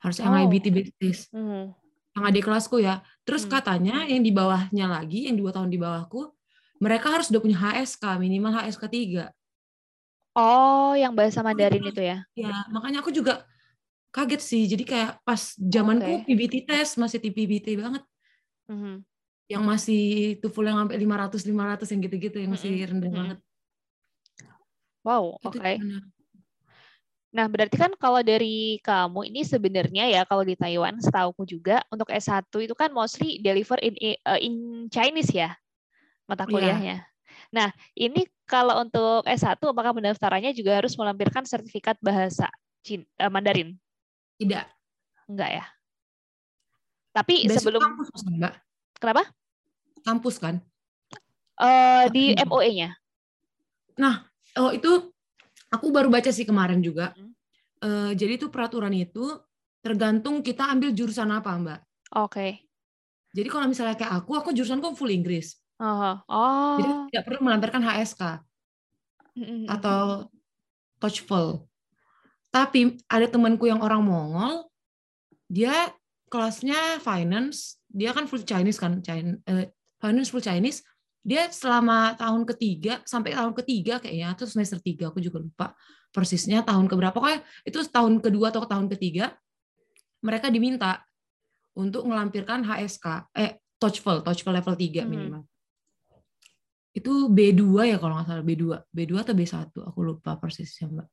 harus 0.00 0.18
yang 0.20 0.34
oh. 0.34 0.42
IBT 0.48 0.66
based 0.96 1.32
mm. 1.32 1.72
yang 2.18 2.24
adik 2.24 2.44
kelasku 2.44 2.80
ya 2.82 3.00
terus 3.24 3.46
mm. 3.46 3.50
katanya 3.50 3.96
yang 4.06 4.20
di 4.20 4.30
bawahnya 4.30 4.86
lagi 4.86 5.26
yang 5.30 5.36
dua 5.38 5.50
tahun 5.54 5.72
di 5.72 5.78
bawahku 5.80 6.37
mereka 6.78 7.10
harus 7.10 7.30
udah 7.30 7.42
punya 7.42 7.58
HSK 7.58 8.04
minimal 8.22 8.54
HSK 8.54 8.84
3. 8.86 9.30
Oh, 10.38 10.94
yang 10.94 11.10
bahasa 11.18 11.42
Mandarin 11.42 11.82
itu 11.82 11.98
ya? 11.98 12.22
Ya, 12.38 12.54
makanya 12.70 13.02
aku 13.02 13.10
juga 13.10 13.42
kaget 14.14 14.42
sih. 14.42 14.62
Jadi 14.70 14.86
kayak 14.86 15.18
pas 15.26 15.58
zamanku 15.58 16.22
okay. 16.22 16.26
PBT 16.30 16.54
test 16.62 16.94
masih 16.94 17.18
di 17.18 17.34
PBT 17.34 17.74
banget. 17.74 18.06
Mm 18.70 18.78
-hmm. 18.78 18.94
Yang 19.50 19.62
masih 19.66 20.04
TOEFL 20.38 20.66
yang 20.70 20.78
sampai 20.86 20.98
500 21.02 21.42
500 21.42 21.92
yang 21.92 22.00
gitu-gitu 22.06 22.36
yang 22.38 22.50
masih 22.54 22.70
mm 22.70 22.78
-hmm. 22.78 22.90
rendah 22.90 22.94
mm 22.94 23.02
-hmm. 23.02 23.18
banget. 23.18 23.38
Wow, 25.02 25.24
oke. 25.42 25.58
Okay. 25.58 25.76
Nah, 27.28 27.44
berarti 27.44 27.76
kan 27.76 27.92
kalau 28.00 28.24
dari 28.24 28.80
kamu 28.80 29.28
ini 29.28 29.42
sebenarnya 29.44 30.04
ya 30.08 30.22
kalau 30.24 30.46
di 30.46 30.56
Taiwan 30.56 30.96
setauku 30.96 31.44
juga 31.44 31.84
untuk 31.92 32.08
S1 32.08 32.48
itu 32.48 32.72
kan 32.72 32.88
mostly 32.88 33.42
deliver 33.42 33.76
in 33.84 33.94
uh, 34.24 34.40
in 34.40 34.86
Chinese 34.88 35.34
ya 35.34 35.52
mata 36.28 36.44
iya. 36.44 36.52
kuliahnya. 36.52 36.96
Yeah. 37.00 37.16
Nah, 37.48 37.68
ini 37.96 38.28
kalau 38.44 38.84
untuk 38.84 39.24
S1 39.24 39.56
apakah 39.56 39.96
pendaftarannya 39.96 40.52
juga 40.52 40.76
harus 40.76 40.92
melampirkan 41.00 41.48
sertifikat 41.48 41.96
bahasa 42.04 42.52
Cina, 42.84 43.08
uh, 43.20 43.32
Mandarin? 43.32 43.74
Tidak. 44.36 44.64
Enggak 45.28 45.50
ya. 45.62 45.64
Tapi 47.16 47.48
Besok 47.48 47.72
sebelum 47.72 47.80
kampus 47.82 48.22
Mbak. 48.28 48.54
Kenapa? 49.00 49.22
Kampus 50.04 50.36
kan? 50.38 50.60
Uh, 51.58 52.06
di 52.14 52.36
MOE-nya. 52.46 52.94
Nah, 53.98 54.22
oh 54.54 54.70
itu 54.70 55.10
aku 55.74 55.90
baru 55.90 56.06
baca 56.12 56.30
sih 56.30 56.46
kemarin 56.46 56.78
juga. 56.78 57.16
Hmm. 57.18 57.34
Uh, 57.78 58.10
jadi 58.14 58.38
itu 58.38 58.46
peraturan 58.50 58.94
itu 58.94 59.38
tergantung 59.82 60.42
kita 60.42 60.70
ambil 60.70 60.94
jurusan 60.94 61.30
apa, 61.34 61.50
Mbak. 61.58 61.80
Oke. 62.14 62.30
Okay. 62.30 62.52
Jadi 63.34 63.48
kalau 63.50 63.66
misalnya 63.68 63.96
kayak 63.98 64.24
aku, 64.24 64.38
aku 64.38 64.50
jurusan 64.54 64.80
kok 64.80 64.96
full 64.96 65.12
Inggris. 65.12 65.58
Oh. 65.78 66.18
oh. 66.26 66.76
Jadi 66.82 66.92
tidak 67.14 67.24
perlu 67.30 67.40
melampirkan 67.46 67.82
HSK 67.82 68.22
atau 69.70 70.26
TOEFL. 70.98 71.62
Tapi 72.50 72.98
ada 73.06 73.26
temanku 73.30 73.70
yang 73.70 73.78
orang 73.78 74.02
Mongol, 74.02 74.66
dia 75.46 75.94
kelasnya 76.26 76.98
finance, 76.98 77.78
dia 77.86 78.10
kan 78.10 78.26
full 78.26 78.42
Chinese 78.42 78.80
kan, 78.80 78.98
Chinese, 78.98 79.38
eh, 79.46 79.70
finance 80.02 80.30
full 80.34 80.42
Chinese. 80.42 80.82
Dia 81.22 81.46
selama 81.52 82.16
tahun 82.18 82.48
ketiga 82.48 83.04
sampai 83.04 83.36
tahun 83.36 83.52
ketiga 83.52 84.00
kayaknya 84.00 84.32
atau 84.32 84.48
semester 84.48 84.80
tiga 84.80 85.12
aku 85.12 85.20
juga 85.20 85.44
lupa 85.44 85.66
persisnya 86.08 86.64
tahun 86.64 86.88
keberapa 86.88 87.20
kayak 87.20 87.44
itu 87.68 87.84
tahun 87.84 88.24
kedua 88.24 88.48
atau 88.48 88.64
tahun 88.64 88.88
ketiga 88.96 89.36
mereka 90.24 90.48
diminta 90.48 91.04
untuk 91.76 92.08
melampirkan 92.08 92.64
HSK 92.64 93.28
eh 93.36 93.60
TOEFL, 93.76 94.24
TOEFL 94.24 94.54
level 94.56 94.74
3 94.74 95.04
hmm. 95.04 95.57
Itu 96.98 97.30
B2 97.30 97.94
ya 97.94 97.96
kalau 98.02 98.18
nggak 98.18 98.26
salah, 98.26 98.42
B2. 98.42 98.64
B2 98.90 99.12
atau 99.22 99.34
B1, 99.38 99.70
aku 99.70 99.98
lupa 100.02 100.34
persisnya, 100.34 100.90
Mbak. 100.90 101.08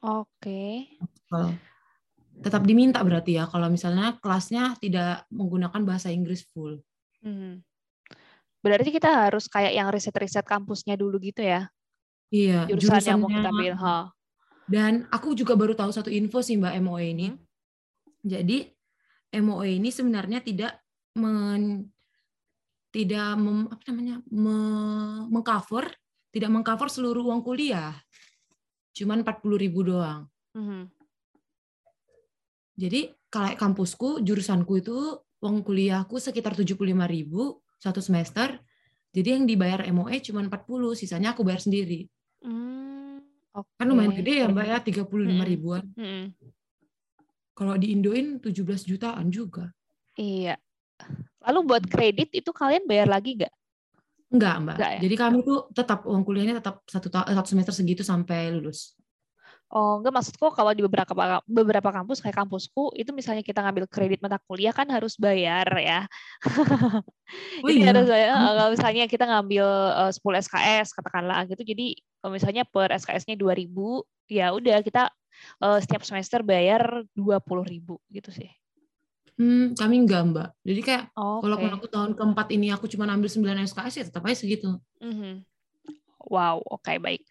Oke. 0.00 0.88
Okay. 1.28 1.52
Tetap 2.40 2.64
diminta 2.64 3.04
berarti 3.04 3.36
ya, 3.36 3.44
kalau 3.44 3.68
misalnya 3.68 4.16
kelasnya 4.16 4.80
tidak 4.80 5.28
menggunakan 5.28 5.84
bahasa 5.84 6.08
Inggris 6.08 6.48
full. 6.48 6.80
Hmm. 7.20 7.60
Berarti 8.64 8.88
kita 8.88 9.28
harus 9.28 9.44
kayak 9.52 9.76
yang 9.76 9.92
riset-riset 9.92 10.48
kampusnya 10.48 10.96
dulu 10.96 11.20
gitu 11.20 11.44
ya? 11.44 11.68
Iya. 12.32 12.64
Jurusan 12.72 13.04
yang 13.04 13.20
mau 13.20 13.28
kita 13.28 13.52
ambil. 13.52 13.74
Ha. 13.76 14.08
Dan 14.64 15.04
aku 15.12 15.36
juga 15.36 15.52
baru 15.52 15.76
tahu 15.76 15.92
satu 15.92 16.08
info 16.08 16.40
sih 16.40 16.56
Mbak 16.56 16.74
MOE 16.80 17.12
ini. 17.12 17.28
Hmm. 17.28 17.44
Jadi 18.24 18.72
MOE 19.36 19.76
ini 19.76 19.92
sebenarnya 19.92 20.40
tidak 20.40 20.80
men, 21.20 21.92
tidak 22.92 23.40
mem, 23.40 23.66
apa 23.72 23.82
namanya 23.88 24.16
me, 24.28 24.56
mengcover 25.32 25.88
tidak 26.32 26.48
mengcover 26.52 26.88
seluruh 26.88 27.28
uang 27.28 27.44
kuliah. 27.44 27.96
Cuman 28.92 29.24
40 29.24 29.64
ribu 29.64 29.80
doang. 29.84 30.28
Mm-hmm. 30.52 30.84
jadi 32.76 33.08
kalau 33.32 33.56
kampusku 33.56 34.20
jurusanku 34.20 34.84
itu 34.84 35.16
uang 35.40 35.64
kuliahku 35.64 36.20
sekitar 36.20 36.52
75 36.52 36.76
ribu 37.08 37.64
satu 37.80 38.04
semester. 38.04 38.60
Jadi 39.16 39.28
yang 39.32 39.44
dibayar 39.48 39.80
MOE 39.88 40.20
cuma 40.20 40.44
40 40.44 40.92
sisanya 40.92 41.32
aku 41.32 41.40
bayar 41.40 41.64
sendiri. 41.64 42.04
Mm, 42.44 43.24
okay. 43.48 43.72
kan 43.80 43.86
lumayan 43.88 44.12
gede 44.12 44.44
ya 44.44 44.46
mbak 44.52 44.66
ya 44.68 44.78
35 44.84 45.08
mm-hmm. 45.08 45.40
ribuan. 45.40 45.84
Kalau 47.56 47.74
di 47.80 47.96
Indoin 47.96 48.36
17 48.36 48.84
jutaan 48.84 49.32
juga. 49.32 49.72
Iya 50.20 50.60
Lalu 51.42 51.58
buat 51.66 51.84
kredit 51.86 52.30
itu 52.30 52.50
kalian 52.54 52.86
bayar 52.86 53.10
lagi 53.10 53.38
nggak? 53.38 53.54
Enggak, 54.32 54.54
Mbak. 54.64 54.74
Enggak, 54.80 54.92
ya? 54.96 55.00
Jadi 55.04 55.14
kami 55.18 55.36
tuh 55.44 55.58
tetap 55.76 55.98
uang 56.08 56.22
kuliahnya 56.24 56.62
tetap 56.62 56.80
satu, 56.88 57.12
satu 57.12 57.48
semester 57.48 57.74
segitu 57.76 58.00
sampai 58.00 58.48
lulus. 58.54 58.96
Oh, 59.72 59.96
enggak 59.96 60.12
maksudku 60.12 60.52
kalau 60.52 60.76
di 60.76 60.84
beberapa 60.84 61.40
beberapa 61.48 61.88
kampus 61.88 62.20
kayak 62.20 62.44
kampusku 62.44 62.92
itu 62.92 63.08
misalnya 63.16 63.40
kita 63.40 63.64
ngambil 63.64 63.88
kredit 63.88 64.20
mata 64.20 64.36
kuliah 64.44 64.68
kan 64.68 64.84
harus 64.92 65.16
bayar 65.16 65.64
ya. 65.80 66.04
Oh, 67.64 67.68
jadi 67.72 67.80
iya? 67.80 67.88
harus 67.88 68.04
bayar. 68.04 68.28
Kalau 68.36 68.66
misalnya 68.68 69.04
kita 69.08 69.24
ngambil 69.24 69.64
uh, 69.96 70.12
10 70.12 70.44
SKS 70.44 70.92
katakanlah 70.92 71.48
gitu. 71.48 71.64
Jadi 71.64 71.96
kalau 72.20 72.36
misalnya 72.36 72.68
per 72.68 72.92
SKS-nya 72.92 73.40
2000, 73.40 73.72
ya 74.28 74.52
udah 74.52 74.76
kita 74.84 75.08
uh, 75.64 75.78
setiap 75.80 76.04
semester 76.04 76.44
bayar 76.44 77.08
20.000 77.16 77.80
gitu 78.12 78.28
sih. 78.28 78.52
Hmm, 79.40 79.72
kami 79.72 80.04
enggak, 80.04 80.22
Mbak. 80.28 80.48
Jadi 80.60 80.80
kayak 80.84 81.04
okay. 81.16 81.40
kalau 81.40 81.56
aku 81.56 81.86
tahun 81.88 82.12
keempat 82.12 82.46
ini 82.52 82.68
aku 82.70 82.84
cuma 82.86 83.08
ambil 83.08 83.32
9 83.32 83.64
SKS 83.64 83.94
ya 83.96 84.04
tetap 84.12 84.22
aja 84.28 84.36
segitu. 84.36 84.76
Mm-hmm. 85.00 85.34
Wow, 86.28 86.60
oke 86.62 86.84
okay, 86.84 86.96
baik. 87.00 87.24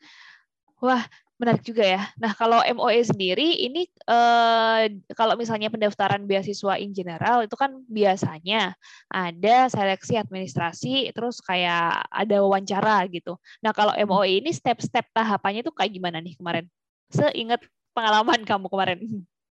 Wah, 0.81 1.05
menarik 1.41 1.65
juga 1.65 1.81
ya. 1.81 2.01
Nah, 2.22 2.34
kalau 2.38 2.62
MOE 2.62 3.01
sendiri 3.01 3.65
ini 3.65 3.89
eh, 3.89 4.84
kalau 5.17 5.34
misalnya 5.34 5.74
pendaftaran 5.74 6.25
beasiswa 6.25 6.77
in 6.77 6.93
general 6.93 7.41
itu 7.41 7.58
kan 7.58 7.81
biasanya 7.89 8.77
ada 9.10 9.70
seleksi 9.70 10.22
administrasi 10.22 11.10
terus 11.13 11.41
kayak 11.41 12.05
ada 12.10 12.41
wawancara 12.46 13.10
gitu. 13.10 13.41
Nah, 13.62 13.74
kalau 13.74 13.93
MOE 14.05 14.41
ini 14.41 14.53
step-step 14.53 15.10
tahapannya 15.13 15.65
itu 15.65 15.74
kayak 15.74 15.93
gimana 15.93 16.17
nih 16.22 16.38
kemarin? 16.38 16.65
Seingat 17.10 17.65
pengalaman 17.98 18.46
kamu 18.46 18.70
kemarin. 18.70 19.00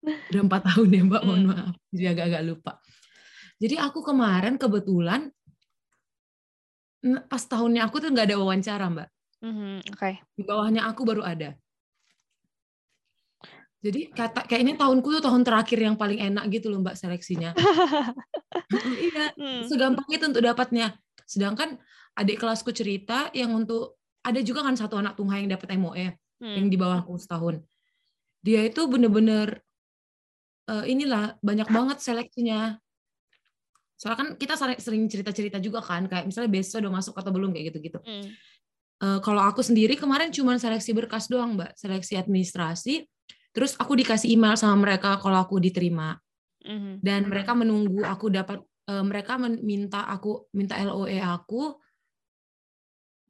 Udah 0.01 0.41
empat 0.41 0.61
tahun 0.65 0.89
ya 0.89 1.01
Mbak, 1.05 1.21
mohon 1.23 1.43
hmm. 1.45 1.51
maaf. 1.53 1.75
Jadi 1.93 2.05
agak-agak 2.09 2.43
lupa. 2.45 2.73
Jadi 3.61 3.75
aku 3.77 3.99
kemarin 4.01 4.57
kebetulan 4.57 5.29
pas 7.29 7.43
tahunnya 7.45 7.85
aku 7.89 8.01
tuh 8.01 8.09
nggak 8.13 8.33
ada 8.33 8.37
wawancara 8.37 8.85
Mbak. 8.89 9.09
Mm-hmm, 9.41 9.75
Oke. 9.89 9.97
Okay. 9.97 10.13
Di 10.37 10.43
bawahnya 10.45 10.81
aku 10.85 11.01
baru 11.01 11.25
ada. 11.25 11.57
Jadi 13.81 14.13
kata 14.13 14.45
kayak 14.45 14.61
ini 14.61 14.73
tahunku 14.77 15.17
tuh 15.17 15.23
tahun 15.25 15.41
terakhir 15.41 15.81
yang 15.81 15.97
paling 15.97 16.21
enak 16.21 16.45
gitu 16.53 16.69
loh 16.69 16.85
Mbak 16.85 16.93
seleksinya. 17.01 17.57
iya, 19.09 19.33
hmm. 19.33 19.65
segampang 19.65 20.05
itu 20.13 20.25
untuk 20.29 20.45
dapatnya. 20.45 20.93
Sedangkan 21.25 21.81
adik 22.13 22.37
kelasku 22.37 22.69
cerita 22.69 23.33
yang 23.33 23.57
untuk 23.57 23.97
ada 24.21 24.37
juga 24.45 24.61
kan 24.61 24.77
satu 24.77 25.01
anak 25.01 25.17
tunggal 25.17 25.41
yang 25.41 25.49
dapat 25.57 25.73
MOE 25.81 26.13
hmm. 26.13 26.55
yang 26.61 26.67
di 26.69 26.77
bawahku 26.77 27.17
setahun. 27.17 27.65
Dia 28.45 28.69
itu 28.69 28.85
bener-bener 28.85 29.65
uh, 30.69 30.85
inilah 30.85 31.37
banyak 31.41 31.69
banget 31.71 31.97
seleksinya. 32.03 32.77
Soalnya 33.97 34.17
kan 34.17 34.29
kita 34.37 34.53
sering 34.81 35.05
cerita-cerita 35.05 35.57
juga 35.61 35.81
kan, 35.81 36.09
kayak 36.09 36.25
misalnya 36.25 36.49
besok 36.49 36.81
udah 36.81 36.93
masuk 36.93 37.13
atau 37.17 37.31
belum 37.33 37.53
kayak 37.53 37.73
gitu-gitu. 37.73 38.01
Mm. 38.01 38.25
Uh, 39.01 39.19
kalau 39.21 39.41
aku 39.41 39.65
sendiri 39.65 39.97
kemarin 39.97 40.29
cuma 40.29 40.57
seleksi 40.57 40.93
berkas 40.93 41.25
doang, 41.29 41.57
Mbak, 41.57 41.77
seleksi 41.77 42.17
administrasi. 42.17 43.05
Terus 43.53 43.77
aku 43.77 43.97
dikasih 43.97 44.33
email 44.33 44.57
sama 44.57 44.77
mereka 44.77 45.17
kalau 45.21 45.41
aku 45.41 45.57
diterima. 45.57 46.17
Mm-hmm. 46.61 46.93
Dan 47.01 47.25
mereka 47.25 47.57
menunggu 47.57 48.05
aku 48.05 48.29
dapat 48.29 48.61
uh, 48.89 49.03
mereka 49.05 49.41
minta 49.41 50.05
aku 50.05 50.45
minta 50.53 50.77
LOE 50.77 51.17
aku 51.17 51.73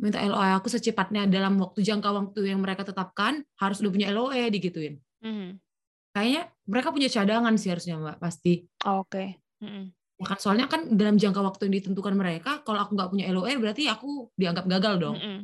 minta 0.04 0.20
LOE 0.20 0.52
aku 0.52 0.68
secepatnya 0.68 1.32
dalam 1.32 1.56
waktu 1.56 1.80
jangka 1.80 2.12
waktu 2.12 2.52
yang 2.52 2.60
mereka 2.60 2.84
tetapkan 2.84 3.40
harus 3.56 3.80
udah 3.80 3.92
punya 3.96 4.12
LOE 4.12 4.52
digituin. 4.52 5.00
Mm-hmm 5.24 5.71
kayaknya 6.12 6.52
mereka 6.68 6.90
punya 6.92 7.10
cadangan 7.12 7.56
sih 7.56 7.70
harusnya 7.72 7.96
mbak 8.00 8.18
pasti. 8.20 8.68
Oh, 8.88 9.04
Oke. 9.04 9.40
Okay. 9.62 9.92
Ya 10.22 10.26
kan 10.30 10.38
soalnya 10.38 10.70
kan 10.70 10.86
dalam 10.94 11.18
jangka 11.18 11.42
waktu 11.42 11.66
yang 11.66 11.76
ditentukan 11.82 12.14
mereka, 12.14 12.62
kalau 12.62 12.86
aku 12.86 12.94
nggak 12.94 13.10
punya 13.10 13.26
LOE 13.34 13.58
berarti 13.58 13.90
aku 13.90 14.30
dianggap 14.38 14.70
gagal 14.70 15.02
dong. 15.02 15.18
Mm-hmm. 15.18 15.40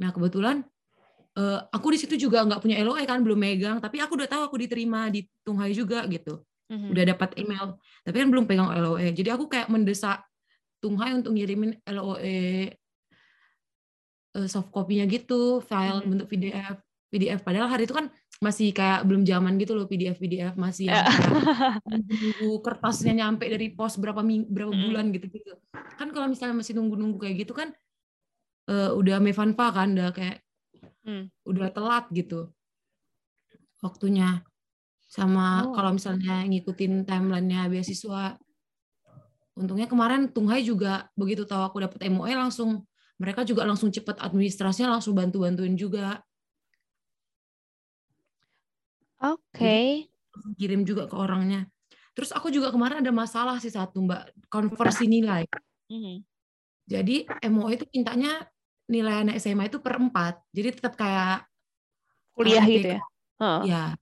Nah 0.00 0.08
kebetulan 0.16 0.56
uh, 1.36 1.60
aku 1.68 1.92
di 1.92 1.98
situ 2.00 2.14
juga 2.16 2.40
nggak 2.40 2.64
punya 2.64 2.80
LOE 2.80 3.04
kan 3.04 3.20
belum 3.20 3.36
megang, 3.36 3.76
tapi 3.84 4.00
aku 4.00 4.16
udah 4.16 4.28
tahu 4.32 4.42
aku 4.48 4.56
diterima 4.56 5.12
di 5.12 5.28
Tunghai 5.44 5.76
juga 5.76 6.08
gitu. 6.08 6.40
Mm-hmm. 6.72 6.88
Udah 6.88 7.04
dapat 7.04 7.30
email, 7.36 7.66
tapi 8.00 8.16
kan 8.16 8.28
belum 8.32 8.44
pegang 8.48 8.70
LOE. 8.72 9.12
Jadi 9.12 9.28
aku 9.28 9.44
kayak 9.52 9.68
mendesak 9.68 10.24
Tunghai 10.80 11.12
untuk 11.12 11.36
ngirimin 11.36 11.76
LOE 11.84 12.72
uh, 14.40 14.48
soft 14.48 14.72
copy-nya 14.72 15.04
gitu, 15.04 15.60
file 15.60 16.00
mm-hmm. 16.00 16.08
bentuk 16.08 16.28
PDF. 16.32 16.80
PDF 17.12 17.44
padahal 17.44 17.68
hari 17.68 17.84
itu 17.84 17.92
kan 17.92 18.08
masih 18.40 18.72
kayak 18.72 19.04
belum 19.04 19.28
zaman 19.28 19.60
gitu 19.60 19.76
loh 19.76 19.84
PDF 19.84 20.16
PDF 20.16 20.56
masih 20.56 20.88
yang 20.88 21.04
nunggu 22.08 22.64
kertasnya 22.64 23.12
nyampe 23.12 23.44
dari 23.44 23.68
pos 23.76 24.00
berapa 24.00 24.24
ming 24.24 24.48
berapa 24.48 24.72
bulan 24.72 25.12
gitu 25.12 25.28
gitu. 25.28 25.52
Kan 26.00 26.08
kalau 26.10 26.32
misalnya 26.32 26.56
masih 26.56 26.72
nunggu 26.72 26.96
nunggu 26.96 27.20
kayak 27.20 27.44
gitu 27.44 27.52
kan 27.52 27.68
uh, 28.72 28.96
udah 28.96 29.20
mevanfa 29.20 29.66
kan 29.76 29.92
udah 29.92 30.10
kayak 30.16 30.40
hmm. 31.04 31.28
udah 31.44 31.68
telat 31.68 32.08
gitu 32.16 32.48
waktunya. 33.84 34.40
Sama 35.12 35.68
oh. 35.68 35.76
kalau 35.76 35.92
misalnya 35.92 36.48
ngikutin 36.48 37.04
timelinenya 37.04 37.68
beasiswa. 37.68 38.40
Untungnya 39.52 39.84
kemarin 39.84 40.32
Tunghai 40.32 40.64
juga 40.64 41.12
begitu 41.12 41.44
tahu 41.44 41.60
aku 41.60 41.76
dapet 41.84 42.08
MOE 42.08 42.32
langsung. 42.32 42.88
Mereka 43.20 43.44
juga 43.44 43.68
langsung 43.68 43.92
cepet 43.92 44.16
administrasinya 44.16 44.96
langsung 44.96 45.12
bantu 45.12 45.44
bantuin 45.44 45.76
juga 45.76 46.24
Oke. 49.22 49.38
Okay. 49.54 49.86
Kirim 50.58 50.82
juga 50.82 51.06
ke 51.06 51.14
orangnya. 51.14 51.70
Terus 52.12 52.34
aku 52.34 52.52
juga 52.52 52.68
kemarin 52.68 53.00
ada 53.00 53.12
masalah 53.14 53.56
sih 53.62 53.72
satu 53.72 54.04
Mbak, 54.04 54.50
konversi 54.52 55.08
nilai. 55.08 55.48
Mm-hmm. 55.88 56.16
Jadi 56.90 57.16
MOE 57.48 57.72
itu 57.80 57.84
mintanya 57.94 58.44
nilai 58.90 59.24
anak 59.24 59.40
SMA 59.40 59.72
itu 59.72 59.80
per 59.80 59.96
empat. 59.96 60.42
Jadi 60.52 60.68
tetap 60.76 60.98
kayak 60.98 61.48
kuliah 62.36 62.64
gitu 62.66 62.98
ya. 62.98 63.00
Oh. 63.40 63.62
Ya. 63.64 63.96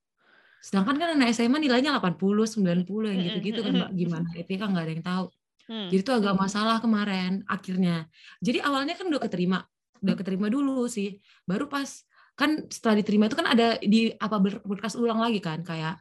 Sedangkan 0.60 0.98
kan 0.98 1.14
anak 1.14 1.30
SMA 1.32 1.62
nilainya 1.62 1.94
80, 2.02 2.18
90 2.18 3.14
yang 3.14 3.20
gitu-gitu 3.30 3.60
kan 3.62 3.72
Mbak. 3.78 3.90
Gimana 3.94 4.28
itu 4.34 4.52
kan 4.58 4.68
nggak 4.74 4.84
ada 4.84 4.92
yang 4.92 5.04
tahu. 5.06 5.26
Hmm. 5.70 5.86
Jadi 5.86 6.02
itu 6.02 6.12
agak 6.12 6.34
masalah 6.34 6.76
kemarin 6.82 7.46
akhirnya. 7.46 8.10
Jadi 8.42 8.58
awalnya 8.58 8.98
kan 8.98 9.06
udah 9.06 9.22
keterima, 9.22 9.62
udah 10.02 10.14
keterima 10.18 10.50
dulu 10.50 10.90
sih. 10.90 11.22
Baru 11.46 11.70
pas 11.70 12.02
kan 12.40 12.64
setelah 12.72 13.04
diterima 13.04 13.28
itu 13.28 13.36
kan 13.36 13.48
ada 13.52 13.76
di 13.84 14.16
apa 14.16 14.40
berkas 14.40 14.96
ulang 14.96 15.20
lagi 15.20 15.44
kan 15.44 15.60
kayak 15.60 16.00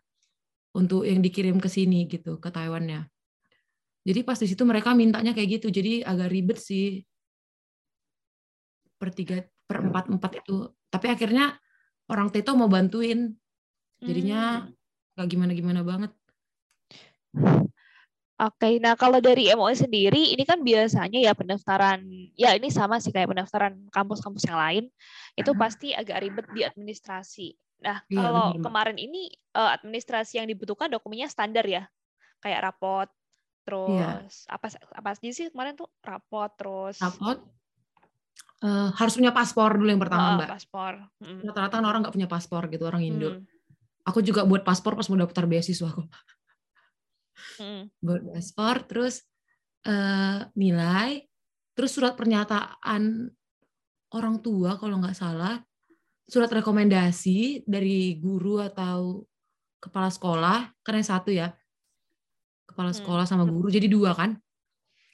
untuk 0.72 1.03
yang 1.03 1.19
dikirim 1.19 1.60
ke 1.60 1.67
sini 1.67 2.08
gitu 2.08 2.39
ke 2.39 2.48
Taiwannya. 2.48 3.03
Jadi 4.08 4.19
pas 4.24 4.39
di 4.39 4.48
situ 4.48 4.63
mereka 4.63 4.96
mintanya 4.96 5.36
kayak 5.36 5.60
gitu, 5.60 5.67
jadi 5.67 6.08
agak 6.08 6.31
ribet 6.31 6.58
sih 6.58 7.03
per 8.96 9.12
tiga 9.12 9.43
per 9.67 9.84
empat 9.84 10.08
empat 10.08 10.31
itu. 10.39 10.72
Tapi 10.88 11.08
akhirnya 11.12 11.60
orang 12.08 12.31
Teto 12.31 12.55
mau 12.55 12.72
bantuin, 12.72 13.36
jadinya 14.00 14.65
hmm. 14.65 15.19
gak 15.19 15.27
gimana 15.27 15.51
gimana 15.51 15.81
banget. 15.84 16.12
Oke, 18.39 18.79
nah 18.79 18.96
kalau 18.96 19.19
dari 19.19 19.51
MOE 19.51 19.75
sendiri, 19.75 20.31
ini 20.31 20.48
kan 20.48 20.63
biasanya 20.63 21.19
ya 21.19 21.36
pendaftaran, 21.36 22.08
ya 22.39 22.55
ini 22.55 22.72
sama 22.72 23.03
sih 23.03 23.12
kayak 23.12 23.36
pendaftaran 23.36 23.91
kampus-kampus 23.91 24.48
yang 24.48 24.55
lain, 24.55 24.84
itu 25.36 25.51
pasti 25.60 25.91
agak 25.91 26.24
ribet 26.24 26.48
di 26.55 26.63
administrasi. 26.63 27.51
Nah, 27.84 28.00
ya, 28.08 28.15
kalau 28.15 28.55
benar. 28.55 28.63
kemarin 28.63 28.98
ini 29.00 29.27
eh, 29.36 29.72
administrasi 29.75 30.39
yang 30.39 30.48
dibutuhkan 30.48 30.88
dokumennya 30.88 31.27
standar 31.27 31.67
ya, 31.67 31.84
kayak 32.39 32.63
rapot, 32.63 33.12
Terus 33.69 34.34
iya. 34.50 34.55
apa 34.55 34.65
apa 34.98 35.08
aja 35.13 35.29
sih 35.29 35.46
kemarin 35.53 35.77
tuh 35.77 35.86
rapot 36.01 36.50
terus 36.58 36.98
rapot 36.98 37.38
uh, 38.65 38.89
harus 38.98 39.13
punya 39.13 39.29
paspor 39.29 39.77
dulu 39.77 39.89
yang 39.93 40.01
pertama 40.01 40.34
oh, 40.34 40.38
mbak 40.41 40.50
paspor 40.58 40.93
rata-rata 41.22 41.77
hmm. 41.77 41.86
orang 41.86 42.00
nggak 42.01 42.15
punya 42.17 42.25
paspor 42.25 42.65
gitu 42.74 42.89
orang 42.89 43.05
Indo 43.05 43.29
hmm. 43.38 43.46
aku 44.10 44.25
juga 44.25 44.41
buat 44.50 44.65
paspor 44.65 44.98
pas 44.98 45.05
mau 45.13 45.22
daftar 45.22 45.46
beasiswa 45.46 45.86
aku 45.86 46.01
hmm. 47.60 47.84
buat 48.03 48.22
paspor 48.36 48.86
terus 48.86 49.24
uh, 49.88 50.46
nilai 50.55 51.24
terus 51.74 51.96
surat 51.96 52.13
pernyataan 52.13 53.31
orang 54.13 54.36
tua 54.43 54.75
kalau 54.75 55.00
nggak 55.00 55.15
salah 55.15 55.62
surat 56.29 56.50
rekomendasi 56.50 57.65
dari 57.65 58.17
guru 58.22 58.62
atau 58.62 59.25
kepala 59.79 60.12
sekolah 60.12 60.60
karena 60.84 61.01
satu 61.01 61.31
ya 61.31 61.50
kepala 62.69 62.91
hmm. 62.91 63.00
sekolah 63.01 63.25
sama 63.25 63.48
guru 63.48 63.72
jadi 63.72 63.88
dua 63.89 64.13
kan 64.13 64.38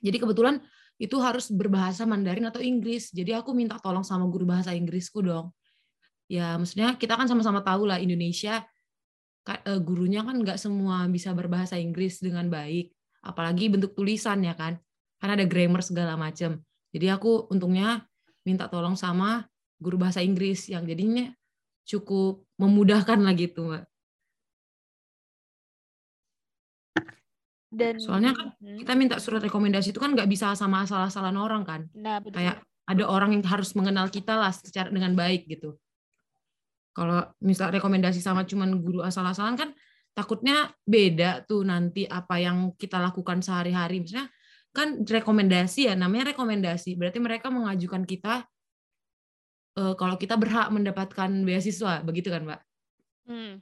jadi 0.03 0.19
kebetulan 0.19 0.59
itu 0.95 1.19
harus 1.19 1.51
berbahasa 1.51 2.07
Mandarin 2.07 2.47
atau 2.47 2.59
Inggris 2.63 3.11
jadi 3.11 3.39
aku 3.39 3.51
minta 3.55 3.79
tolong 3.79 4.03
sama 4.03 4.27
guru 4.27 4.47
bahasa 4.47 4.71
Inggrisku 4.75 5.23
dong 5.23 5.51
ya 6.25 6.57
maksudnya 6.57 6.97
kita 6.97 7.13
kan 7.15 7.29
sama-sama 7.29 7.61
tahu 7.61 7.85
lah 7.85 8.01
Indonesia 8.01 8.65
gurunya 9.85 10.25
kan 10.25 10.41
nggak 10.41 10.57
semua 10.57 11.05
bisa 11.05 11.29
berbahasa 11.37 11.77
Inggris 11.77 12.17
dengan 12.17 12.49
baik 12.49 12.89
apalagi 13.21 13.69
bentuk 13.69 13.93
tulisan 13.93 14.41
ya 14.41 14.57
kan 14.57 14.77
karena 15.21 15.33
ada 15.37 15.45
grammar 15.45 15.85
segala 15.85 16.17
macam 16.17 16.61
jadi 16.89 17.17
aku 17.17 17.49
untungnya 17.53 18.09
minta 18.41 18.65
tolong 18.65 18.97
sama 18.97 19.45
guru 19.77 20.01
bahasa 20.01 20.25
Inggris 20.25 20.69
yang 20.69 20.85
jadinya 20.89 21.29
cukup 21.85 22.41
memudahkan 22.57 23.21
lagi 23.21 23.53
tuh 23.53 23.69
mbak 23.69 23.85
Dan 27.75 27.99
soalnya 27.99 28.31
kan 28.31 28.55
hmm. 28.55 28.87
kita 28.87 28.93
minta 28.95 29.19
surat 29.19 29.43
rekomendasi 29.43 29.91
itu 29.91 29.99
kan 29.99 30.15
nggak 30.15 30.31
bisa 30.31 30.55
sama 30.55 30.87
asal-asalan 30.87 31.35
orang 31.35 31.67
kan. 31.67 31.81
Nah, 31.91 32.23
betul. 32.23 32.39
Kayak 32.39 32.63
ada 32.87 33.03
orang 33.03 33.35
yang 33.35 33.43
harus 33.43 33.75
mengenal 33.75 34.07
kita 34.07 34.39
lah 34.39 34.55
secara 34.55 34.87
dengan 34.87 35.11
baik 35.11 35.43
gitu. 35.51 35.75
Kalau 36.95 37.27
misal 37.43 37.75
rekomendasi 37.75 38.23
sama 38.23 38.47
cuman 38.47 38.79
guru 38.79 39.03
asal-asalan 39.03 39.59
kan 39.59 39.69
takutnya 40.15 40.71
beda 40.87 41.43
tuh 41.43 41.67
nanti 41.67 42.07
apa 42.07 42.39
yang 42.39 42.71
kita 42.79 43.03
lakukan 43.03 43.43
sehari-hari. 43.43 43.99
Misalnya 43.99 44.31
kan 44.71 45.03
rekomendasi 45.03 45.91
ya 45.91 45.93
namanya 45.99 46.31
rekomendasi. 46.31 46.95
Berarti 46.95 47.19
mereka 47.19 47.51
mengajukan 47.51 48.07
kita 48.07 48.47
uh, 49.75 49.93
kalau 49.99 50.15
kita 50.15 50.39
berhak 50.39 50.71
mendapatkan 50.71 51.29
beasiswa, 51.43 51.99
begitu 52.07 52.31
kan, 52.31 52.47
Mbak? 52.47 52.61
Hmm. 53.27 53.53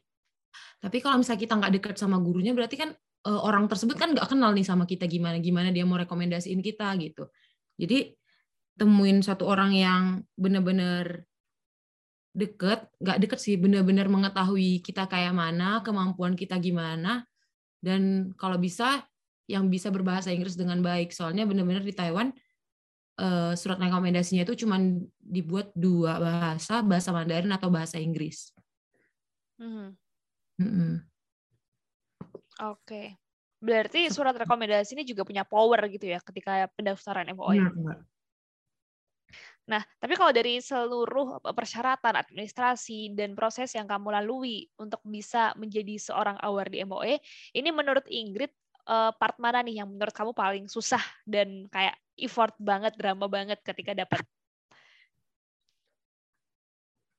Tapi 0.77 1.01
kalau 1.01 1.17
misalnya 1.17 1.41
kita 1.41 1.53
nggak 1.57 1.73
dekat 1.81 1.95
sama 1.97 2.21
gurunya, 2.21 2.53
berarti 2.53 2.77
kan 2.77 2.93
uh, 3.27 3.41
orang 3.43 3.65
tersebut 3.71 3.95
kan 3.95 4.11
nggak 4.11 4.27
kenal 4.29 4.51
nih 4.51 4.65
sama 4.67 4.83
kita 4.83 5.07
gimana 5.07 5.39
gimana 5.39 5.71
dia 5.71 5.87
mau 5.87 5.97
rekomendasiin 5.99 6.59
kita 6.59 6.91
gitu 6.99 7.31
jadi 7.79 8.11
temuin 8.75 9.21
satu 9.21 9.47
orang 9.47 9.71
yang 9.73 10.03
benar-benar 10.35 11.23
deket 12.33 12.89
nggak 12.97 13.17
deket 13.21 13.39
sih 13.39 13.55
benar-benar 13.61 14.09
mengetahui 14.09 14.81
kita 14.81 15.05
kayak 15.05 15.37
mana 15.37 15.85
kemampuan 15.85 16.33
kita 16.33 16.57
gimana 16.57 17.21
dan 17.77 18.33
kalau 18.35 18.57
bisa 18.57 19.05
yang 19.45 19.69
bisa 19.69 19.93
berbahasa 19.93 20.33
Inggris 20.33 20.57
dengan 20.57 20.81
baik 20.81 21.13
soalnya 21.13 21.45
benar-benar 21.45 21.85
di 21.85 21.93
Taiwan 21.93 22.33
uh, 23.21 23.53
surat 23.53 23.77
rekomendasinya 23.77 24.47
itu 24.47 24.65
cuma 24.65 24.81
dibuat 25.21 25.69
dua 25.77 26.17
bahasa 26.17 26.81
bahasa 26.81 27.09
Mandarin 27.13 27.53
atau 27.53 27.69
bahasa 27.69 28.01
Inggris. 28.01 28.49
Mm 29.61 29.93
-hmm. 30.57 30.93
Oke. 32.73 33.17
Berarti 33.63 34.11
surat 34.11 34.35
rekomendasi 34.35 34.91
ini 34.99 35.03
juga 35.07 35.23
punya 35.23 35.47
power 35.47 35.87
gitu 35.87 36.11
ya 36.11 36.19
ketika 36.19 36.67
pendaftaran 36.75 37.31
MOE. 37.31 37.63
Nah, 39.63 39.79
tapi 39.95 40.19
kalau 40.19 40.35
dari 40.35 40.59
seluruh 40.59 41.39
persyaratan 41.39 42.19
administrasi 42.19 43.15
dan 43.15 43.31
proses 43.31 43.71
yang 43.71 43.87
kamu 43.87 44.11
lalui 44.19 44.67
untuk 44.75 44.99
bisa 45.07 45.55
menjadi 45.55 45.95
seorang 45.95 46.35
award 46.43 46.75
di 46.75 46.83
MOE, 46.83 47.15
ini 47.55 47.69
menurut 47.71 48.03
Ingrid 48.11 48.51
eh, 48.87 49.11
part 49.15 49.39
mana 49.39 49.63
nih 49.63 49.79
yang 49.79 49.87
menurut 49.87 50.11
kamu 50.11 50.35
paling 50.35 50.67
susah 50.67 51.01
dan 51.23 51.71
kayak 51.71 51.95
effort 52.19 52.51
banget, 52.59 52.91
drama 52.99 53.31
banget 53.31 53.63
ketika 53.63 53.95
dapat 53.95 54.19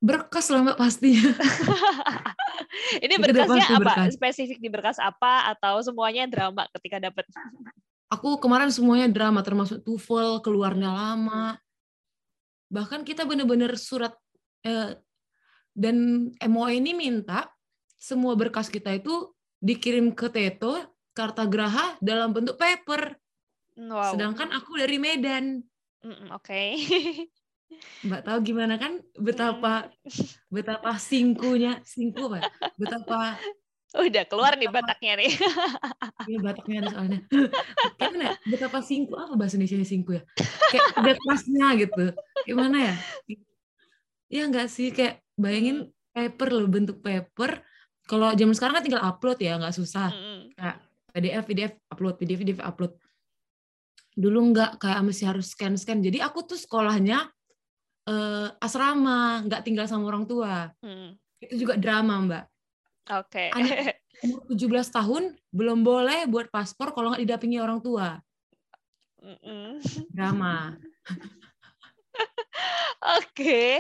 berkas 0.05 0.53
lah 0.53 0.61
mbak 0.61 0.77
pastinya. 0.77 1.33
Ini 3.05 3.15
berkasnya 3.17 3.65
apa? 3.73 3.81
Berkas. 3.81 4.13
Spesifik 4.21 4.59
di 4.61 4.69
berkas 4.69 5.01
apa 5.01 5.49
atau 5.57 5.81
semuanya 5.81 6.29
drama 6.29 6.69
ketika 6.77 7.01
dapat? 7.01 7.25
Aku 8.13 8.37
kemarin 8.37 8.69
semuanya 8.69 9.09
drama 9.09 9.41
termasuk 9.41 9.81
TOEFL 9.81 10.45
keluarnya 10.45 10.93
lama. 10.93 11.57
Bahkan 12.75 13.07
kita 13.07 13.23
benar-benar 13.23 13.79
surat 13.79 14.19
eh, 14.67 14.99
dan 15.75 16.29
MOE 16.43 16.83
ini 16.83 16.91
minta 16.91 17.47
semua 17.95 18.35
berkas 18.35 18.67
kita 18.67 18.91
itu 18.91 19.31
dikirim 19.63 20.11
ke 20.11 20.27
Teto 20.27 20.75
Kartagraha 21.15 21.95
dalam 22.03 22.35
bentuk 22.35 22.59
paper. 22.59 23.15
Wow. 23.79 24.15
Sedangkan 24.19 24.51
aku 24.51 24.75
dari 24.75 24.99
Medan. 24.99 25.63
Mm, 26.03 26.35
Oke. 26.35 26.75
Okay. 26.75 27.31
Mbak 28.07 28.23
tahu 28.23 28.39
gimana 28.45 28.79
kan 28.79 29.03
betapa 29.19 29.91
betapa 30.47 30.95
singkunya 30.95 31.83
singku 31.83 32.31
pak 32.31 32.47
betapa 32.79 33.35
udah 33.95 34.25
keluar 34.27 34.59
nih 34.59 34.71
Bataknya 34.71 35.13
nih. 35.23 35.31
Ini 36.29 36.39
Bataknya 36.43 36.79
nih 36.83 36.91
soalnya. 36.91 37.21
Gimana 37.95 38.27
betapa 38.49 38.79
singku 38.83 39.15
apa 39.15 39.35
bahasa 39.39 39.55
Indonesia 39.55 39.87
singku 39.87 40.19
ya? 40.19 40.23
Kayak 40.75 40.85
ada 40.99 41.13
kelasnya 41.15 41.67
gitu. 41.79 42.05
Gimana 42.49 42.77
ya? 42.91 42.95
Ya 44.27 44.43
enggak 44.51 44.67
sih? 44.67 44.91
Kayak 44.91 45.23
bayangin 45.39 45.95
paper 46.11 46.49
loh 46.51 46.67
bentuk 46.67 46.99
paper. 46.99 47.63
Kalau 48.05 48.35
zaman 48.35 48.53
sekarang 48.53 48.75
kan 48.81 48.85
tinggal 48.85 49.05
upload 49.07 49.39
ya 49.39 49.57
nggak 49.57 49.75
susah. 49.75 50.11
Kayak 50.59 50.77
PDF 51.15 51.45
PDF 51.47 51.73
upload 51.89 52.15
PDF 52.19 52.39
PDF 52.43 52.61
upload. 52.67 52.93
Dulu 54.15 54.39
nggak 54.55 54.83
kayak 54.83 55.01
masih 55.07 55.31
harus 55.31 55.55
scan 55.55 55.79
scan 55.79 56.03
jadi 56.03 56.23
aku 56.27 56.47
tuh 56.47 56.59
sekolahnya 56.59 57.31
uh, 58.09 58.49
asrama, 58.61 59.43
nggak 59.47 59.63
tinggal 59.65 59.87
sama 59.89 60.09
orang 60.09 60.25
tua. 60.29 60.71
Hmm. 60.83 61.17
Itu 61.41 61.67
juga 61.67 61.77
drama, 61.77 62.21
Mbak. 62.25 62.45
Oke. 63.13 63.53
Okay. 63.53 63.93
umur 64.25 64.41
17 64.53 64.97
tahun 64.97 65.37
belum 65.53 65.85
boleh 65.85 66.25
buat 66.25 66.49
paspor 66.49 66.97
kalau 66.97 67.13
nggak 67.13 67.23
didampingi 67.29 67.61
orang 67.61 67.85
tua. 67.85 68.21
Mm 69.21 69.39
-mm. 69.41 69.69
Drama. 70.13 70.77
Oke, 73.05 73.37
okay. 73.37 73.71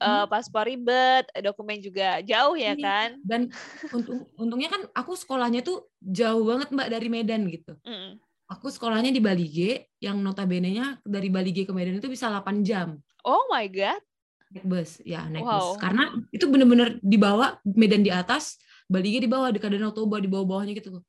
uh, 0.00 0.24
eh, 0.24 0.26
paspor 0.32 0.64
ribet, 0.64 1.28
dokumen 1.44 1.76
juga 1.84 2.24
jauh 2.24 2.56
ya 2.56 2.72
iya. 2.72 2.80
kan? 2.80 3.08
Dan 3.20 3.52
untung, 3.92 4.24
untungnya 4.40 4.72
kan 4.72 4.88
aku 4.96 5.12
sekolahnya 5.12 5.60
tuh 5.60 5.92
jauh 6.00 6.40
banget 6.48 6.72
mbak 6.72 6.88
dari 6.88 7.08
Medan 7.12 7.44
gitu. 7.52 7.76
Mm. 7.84 8.16
Aku 8.48 8.72
sekolahnya 8.72 9.12
di 9.12 9.20
Bali 9.20 9.44
G, 9.44 9.84
yang 10.00 10.24
notabene-nya 10.24 11.04
dari 11.04 11.28
Bali 11.28 11.52
G 11.52 11.68
ke 11.68 11.72
Medan 11.76 12.00
itu 12.00 12.08
bisa 12.08 12.32
8 12.32 12.64
jam. 12.64 12.96
Oh 13.28 13.44
my 13.52 13.68
god. 13.68 14.00
Naik 14.52 14.64
bus, 14.68 15.00
ya 15.00 15.24
naik 15.32 15.48
wow. 15.48 15.56
bus. 15.56 15.80
Karena 15.80 16.04
itu 16.28 16.44
bener-bener 16.44 17.00
di 17.00 17.16
bawah, 17.16 17.56
Medan 17.64 18.04
di 18.04 18.12
atas, 18.12 18.60
Bali 18.84 19.16
di 19.16 19.24
bawah, 19.24 19.48
dekat 19.48 19.72
Danau 19.72 19.96
Toba 19.96 20.20
di 20.20 20.28
bawah-bawahnya 20.28 20.76
gitu. 20.76 21.00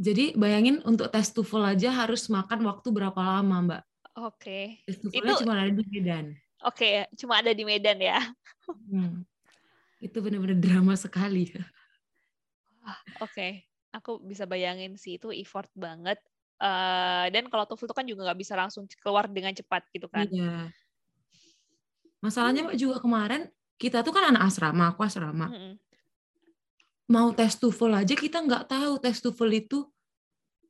Jadi 0.00 0.34
bayangin 0.34 0.82
untuk 0.82 1.12
tes 1.12 1.30
TOEFL 1.30 1.76
aja 1.76 1.92
harus 1.92 2.26
makan 2.26 2.66
waktu 2.66 2.88
berapa 2.90 3.20
lama, 3.20 3.56
Mbak? 3.62 3.82
Oke. 4.24 4.82
Okay. 4.88 5.20
Tes 5.22 5.38
cuma 5.44 5.60
ada 5.60 5.70
di 5.70 5.84
Medan. 5.86 6.34
Oke, 6.64 6.80
okay, 6.80 6.92
cuma 7.20 7.44
ada 7.44 7.52
di 7.52 7.62
Medan 7.62 8.00
ya. 8.00 8.18
Hmm. 8.64 9.22
Itu 10.00 10.24
benar-benar 10.24 10.56
drama 10.56 10.96
sekali. 10.96 11.52
Oke, 11.52 11.68
okay. 13.20 13.52
aku 13.92 14.24
bisa 14.24 14.48
bayangin 14.48 14.96
sih 14.96 15.20
itu 15.20 15.28
effort 15.30 15.68
banget 15.76 16.16
Uh, 16.54 17.26
dan 17.34 17.50
kalau 17.50 17.66
TOEFL 17.66 17.90
itu 17.90 17.96
kan 17.96 18.06
juga 18.06 18.20
nggak 18.30 18.38
bisa 18.38 18.54
langsung 18.54 18.86
keluar 19.02 19.26
dengan 19.26 19.50
cepat 19.50 19.84
gitu 19.90 20.06
kan. 20.06 20.26
Iya. 20.30 20.70
Masalahnya 22.22 22.70
Mbak 22.70 22.76
juga 22.78 22.96
kemarin 23.02 23.50
kita 23.76 24.00
tuh 24.00 24.14
kan 24.14 24.32
anak 24.32 24.48
asrama, 24.48 24.94
aku 24.94 25.04
asrama. 25.04 25.50
Mm 25.50 25.58
-hmm. 25.58 25.72
Mau 27.10 27.28
tes 27.36 27.52
TOEFL 27.58 27.92
aja 28.00 28.14
kita 28.16 28.38
nggak 28.40 28.70
tahu 28.70 28.92
tes 29.02 29.18
TOEFL 29.20 29.50
itu 29.60 29.78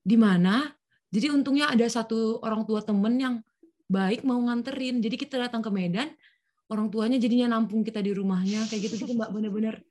di 0.02 0.16
mana. 0.18 0.72
Jadi 1.14 1.30
untungnya 1.30 1.70
ada 1.70 1.86
satu 1.86 2.42
orang 2.42 2.66
tua 2.66 2.82
temen 2.82 3.14
yang 3.14 3.34
baik 3.86 4.26
mau 4.26 4.40
nganterin. 4.42 4.98
Jadi 4.98 5.14
kita 5.14 5.38
datang 5.38 5.62
ke 5.62 5.70
Medan, 5.70 6.10
orang 6.72 6.90
tuanya 6.90 7.20
jadinya 7.20 7.54
nampung 7.54 7.84
kita 7.86 8.00
di 8.00 8.10
rumahnya 8.10 8.66
kayak 8.66 8.90
gitu 8.90 8.94
gitu 9.04 9.12
Mbak 9.14 9.30
bener-bener 9.36 9.84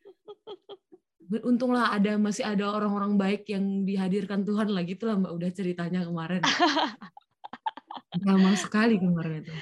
untunglah 1.42 1.90
ada 1.90 2.20
masih 2.22 2.46
ada 2.46 2.70
orang-orang 2.70 3.18
baik 3.18 3.50
yang 3.50 3.88
dihadirkan 3.88 4.46
Tuhan 4.46 4.70
lah 4.70 4.84
gitu 4.86 5.10
lah 5.10 5.18
Mbak 5.18 5.34
udah 5.34 5.50
ceritanya 5.50 6.02
kemarin. 6.06 6.44
Lama 8.28 8.54
sekali 8.54 9.02
kemarin 9.02 9.42
itu. 9.42 9.54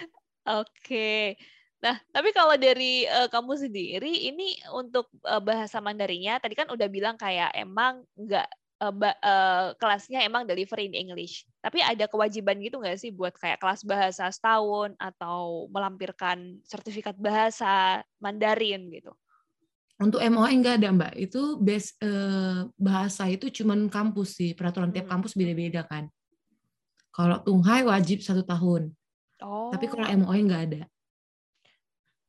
Oke. 0.43 1.39
Nah, 1.81 1.97
tapi 2.13 2.29
kalau 2.35 2.53
dari 2.61 3.09
uh, 3.09 3.25
kamu 3.25 3.57
sendiri, 3.57 4.29
ini 4.29 4.53
untuk 4.69 5.09
uh, 5.25 5.41
bahasa 5.41 5.81
Mandarinya, 5.81 6.37
tadi 6.37 6.53
kan 6.53 6.69
udah 6.69 6.87
bilang 6.91 7.17
kayak 7.17 7.49
emang 7.57 8.05
nggak 8.13 8.45
uh, 8.81 8.93
uh, 9.01 9.65
kelasnya 9.81 10.21
emang 10.21 10.45
delivery 10.45 10.89
in 10.89 10.93
English. 10.93 11.45
Tapi 11.61 11.81
ada 11.81 12.05
kewajiban 12.05 12.61
gitu 12.61 12.77
nggak 12.77 13.01
sih 13.01 13.09
buat 13.09 13.33
kayak 13.33 13.61
kelas 13.61 13.81
bahasa 13.85 14.29
setahun 14.29 14.93
atau 15.01 15.69
melampirkan 15.73 16.61
sertifikat 16.65 17.17
bahasa 17.17 18.05
Mandarin 18.21 18.89
gitu? 18.93 19.13
Untuk 20.01 20.17
MOE 20.17 20.51
enggak 20.57 20.81
ada 20.81 20.89
mbak, 20.89 21.13
itu 21.13 21.61
base 21.61 21.93
uh, 22.01 22.65
bahasa 22.73 23.29
itu 23.29 23.53
cuman 23.61 23.85
kampus 23.85 24.41
sih, 24.41 24.57
peraturan 24.57 24.89
tiap 24.89 25.05
hmm. 25.05 25.13
kampus 25.13 25.37
beda-beda 25.37 25.85
kan. 25.85 26.09
Kalau 27.13 27.37
Tunghai 27.45 27.85
wajib 27.85 28.25
satu 28.25 28.41
tahun, 28.41 28.89
oh. 29.45 29.69
tapi 29.69 29.85
kalau 29.85 30.09
oh. 30.09 30.13
MOE 30.25 30.41
enggak 30.41 30.61
ada. 30.71 30.81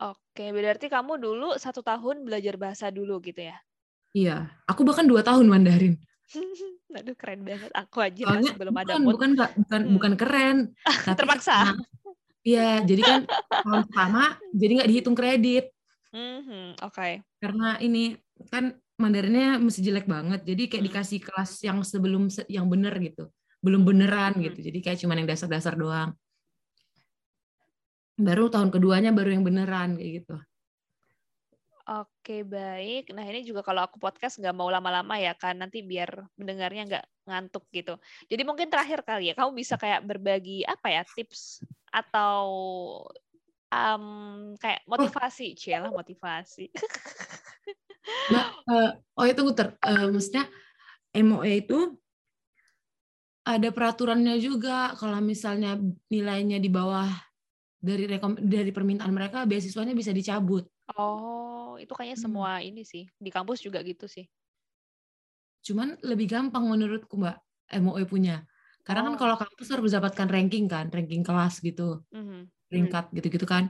Oke, 0.02 0.50
berarti 0.50 0.90
kamu 0.90 1.16
dulu 1.16 1.56
satu 1.56 1.80
tahun 1.80 2.26
belajar 2.26 2.58
bahasa 2.58 2.90
dulu 2.90 3.22
gitu 3.24 3.46
ya? 3.46 3.56
Iya, 4.12 4.52
aku 4.68 4.84
bahkan 4.84 5.08
dua 5.08 5.24
tahun 5.24 5.48
Mandarin. 5.48 5.96
Aduh 6.98 7.16
keren 7.16 7.40
banget. 7.46 7.70
Aku 7.72 8.04
aja 8.04 8.22
Soalnya, 8.28 8.52
masih 8.52 8.58
belum 8.60 8.76
ada 8.76 8.92
bukan, 9.00 9.04
bukan 9.08 9.30
bukan 9.56 9.80
hmm. 9.80 9.92
bukan 9.96 10.12
keren. 10.20 10.56
tapi 11.08 11.16
Terpaksa. 11.16 11.56
Iya, 12.42 12.82
jadi 12.84 13.02
kan 13.06 13.20
tahun 13.64 13.80
pertama 13.88 14.22
jadi 14.52 14.72
nggak 14.80 14.90
dihitung 14.90 15.16
kredit. 15.16 15.64
Mm-hmm, 16.12 16.84
Oke. 16.84 16.92
Okay. 16.92 17.12
Karena 17.40 17.80
ini 17.80 18.16
kan 18.52 18.76
Mandarinnya 19.02 19.58
mesti 19.58 19.82
jelek 19.82 20.06
banget, 20.06 20.46
jadi 20.46 20.62
kayak 20.70 20.78
hmm. 20.78 20.88
dikasih 20.94 21.18
kelas 21.26 21.50
yang 21.66 21.82
sebelum 21.82 22.30
yang 22.46 22.70
bener 22.70 22.94
gitu, 23.02 23.34
belum 23.58 23.82
beneran 23.82 24.38
hmm. 24.38 24.42
gitu. 24.46 24.58
Jadi 24.70 24.78
kayak 24.78 24.98
cuma 25.02 25.18
yang 25.18 25.26
dasar-dasar 25.26 25.74
doang. 25.74 26.14
Baru 28.14 28.46
tahun 28.46 28.70
keduanya 28.70 29.10
baru 29.10 29.34
yang 29.34 29.42
beneran 29.42 29.98
kayak 29.98 30.22
gitu. 30.22 30.36
Oke, 31.82 32.46
baik. 32.46 33.10
Nah, 33.10 33.26
ini 33.26 33.42
juga 33.42 33.66
kalau 33.66 33.82
aku 33.82 33.98
podcast 33.98 34.38
nggak 34.38 34.54
mau 34.54 34.70
lama-lama 34.70 35.18
ya, 35.18 35.34
kan 35.34 35.58
nanti 35.58 35.82
biar 35.82 36.22
mendengarnya 36.38 36.82
nggak 36.86 37.06
ngantuk 37.26 37.66
gitu. 37.74 37.98
Jadi 38.30 38.42
mungkin 38.46 38.70
terakhir 38.70 39.02
kali 39.02 39.32
ya, 39.32 39.34
kamu 39.34 39.50
bisa 39.58 39.74
kayak 39.74 40.06
berbagi 40.06 40.62
apa 40.62 40.94
ya 40.94 41.02
tips 41.02 41.58
atau 41.90 42.46
um, 43.72 44.04
kayak 44.60 44.84
motivasi, 44.84 45.56
oh. 45.56 45.56
cielah 45.56 45.90
motivasi. 45.90 46.68
Nah, 48.34 48.50
uh, 48.66 48.90
oh 49.14 49.26
itu 49.26 49.40
ter, 49.54 49.78
uh, 49.78 50.10
maksudnya 50.10 50.50
MOE 51.22 51.62
itu 51.62 51.78
ada 53.46 53.68
peraturannya 53.70 54.38
juga. 54.42 54.94
Kalau 54.98 55.18
misalnya 55.22 55.78
nilainya 56.10 56.58
di 56.58 56.66
bawah 56.66 57.06
dari 57.78 58.06
rekom 58.06 58.38
dari 58.38 58.70
permintaan 58.70 59.10
mereka, 59.14 59.46
beasiswanya 59.46 59.94
bisa 59.94 60.10
dicabut. 60.10 60.66
Oh, 60.98 61.78
itu 61.78 61.94
kayaknya 61.94 62.18
hmm. 62.18 62.26
semua 62.26 62.50
ini 62.62 62.82
sih. 62.82 63.06
Di 63.18 63.30
kampus 63.30 63.62
juga 63.62 63.82
gitu 63.86 64.06
sih. 64.10 64.26
Cuman 65.62 65.94
lebih 66.02 66.26
gampang 66.26 66.66
menurutku, 66.66 67.14
Mbak, 67.18 67.36
MOE 67.82 68.02
punya. 68.06 68.42
Karena 68.82 69.06
kan 69.06 69.14
oh. 69.14 69.14
kan 69.14 69.20
kalau 69.22 69.36
kampus 69.38 69.66
harus 69.70 69.84
mendapatkan 69.86 70.26
ranking 70.26 70.66
kan, 70.66 70.90
ranking 70.90 71.22
kelas 71.22 71.62
gitu. 71.62 72.02
Mm 72.10 72.24
-hmm. 72.26 72.42
Peringkat 72.72 73.12
gitu-gitu 73.12 73.44
kan. 73.44 73.68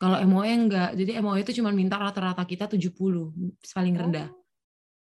Kalau 0.00 0.18
MOE 0.26 0.50
enggak. 0.50 0.98
Jadi 0.98 1.14
MOE 1.22 1.46
itu 1.46 1.62
cuma 1.62 1.70
minta 1.70 1.94
rata-rata 2.00 2.42
kita 2.42 2.66
70, 2.66 3.30
paling 3.70 3.94
rendah. 3.94 4.26
Oh. 4.26 4.40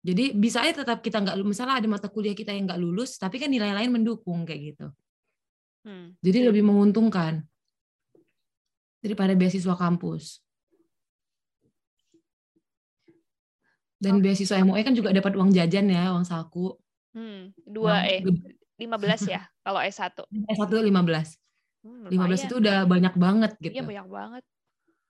Jadi 0.02 0.32
bisa 0.34 0.64
aja 0.64 0.82
tetap 0.82 1.04
kita 1.04 1.20
nggak 1.20 1.36
misalnya 1.44 1.84
ada 1.84 1.88
mata 1.92 2.08
kuliah 2.08 2.32
kita 2.34 2.56
yang 2.56 2.66
nggak 2.66 2.80
lulus, 2.80 3.20
tapi 3.20 3.38
kan 3.38 3.52
nilai 3.52 3.76
lain 3.76 3.92
mendukung 3.92 4.48
kayak 4.48 4.74
gitu. 4.74 4.88
Hmm. 5.84 6.16
Jadi 6.24 6.48
lebih 6.48 6.64
menguntungkan 6.64 7.44
daripada 9.04 9.36
beasiswa 9.36 9.76
kampus. 9.76 10.40
Dan 14.00 14.18
oh. 14.18 14.22
beasiswa 14.24 14.64
MUE 14.64 14.82
kan 14.82 14.96
juga 14.96 15.12
dapat 15.12 15.36
uang 15.36 15.52
jajan 15.52 15.92
ya, 15.92 16.16
uang 16.16 16.26
saku. 16.26 16.74
Hmm, 17.12 17.52
dua 17.66 18.08
eh 18.08 18.22
15 18.78 19.34
ya 19.34 19.42
kalau 19.66 19.82
S1. 19.82 20.22
S1 20.54 20.70
15. 20.70 21.47
Hmm, 21.88 22.12
15 22.12 22.46
itu 22.52 22.56
udah 22.60 22.84
banyak 22.84 23.14
banget 23.16 23.52
gitu. 23.64 23.80
Iya, 23.80 23.84
banyak 23.88 24.08
banget. 24.12 24.44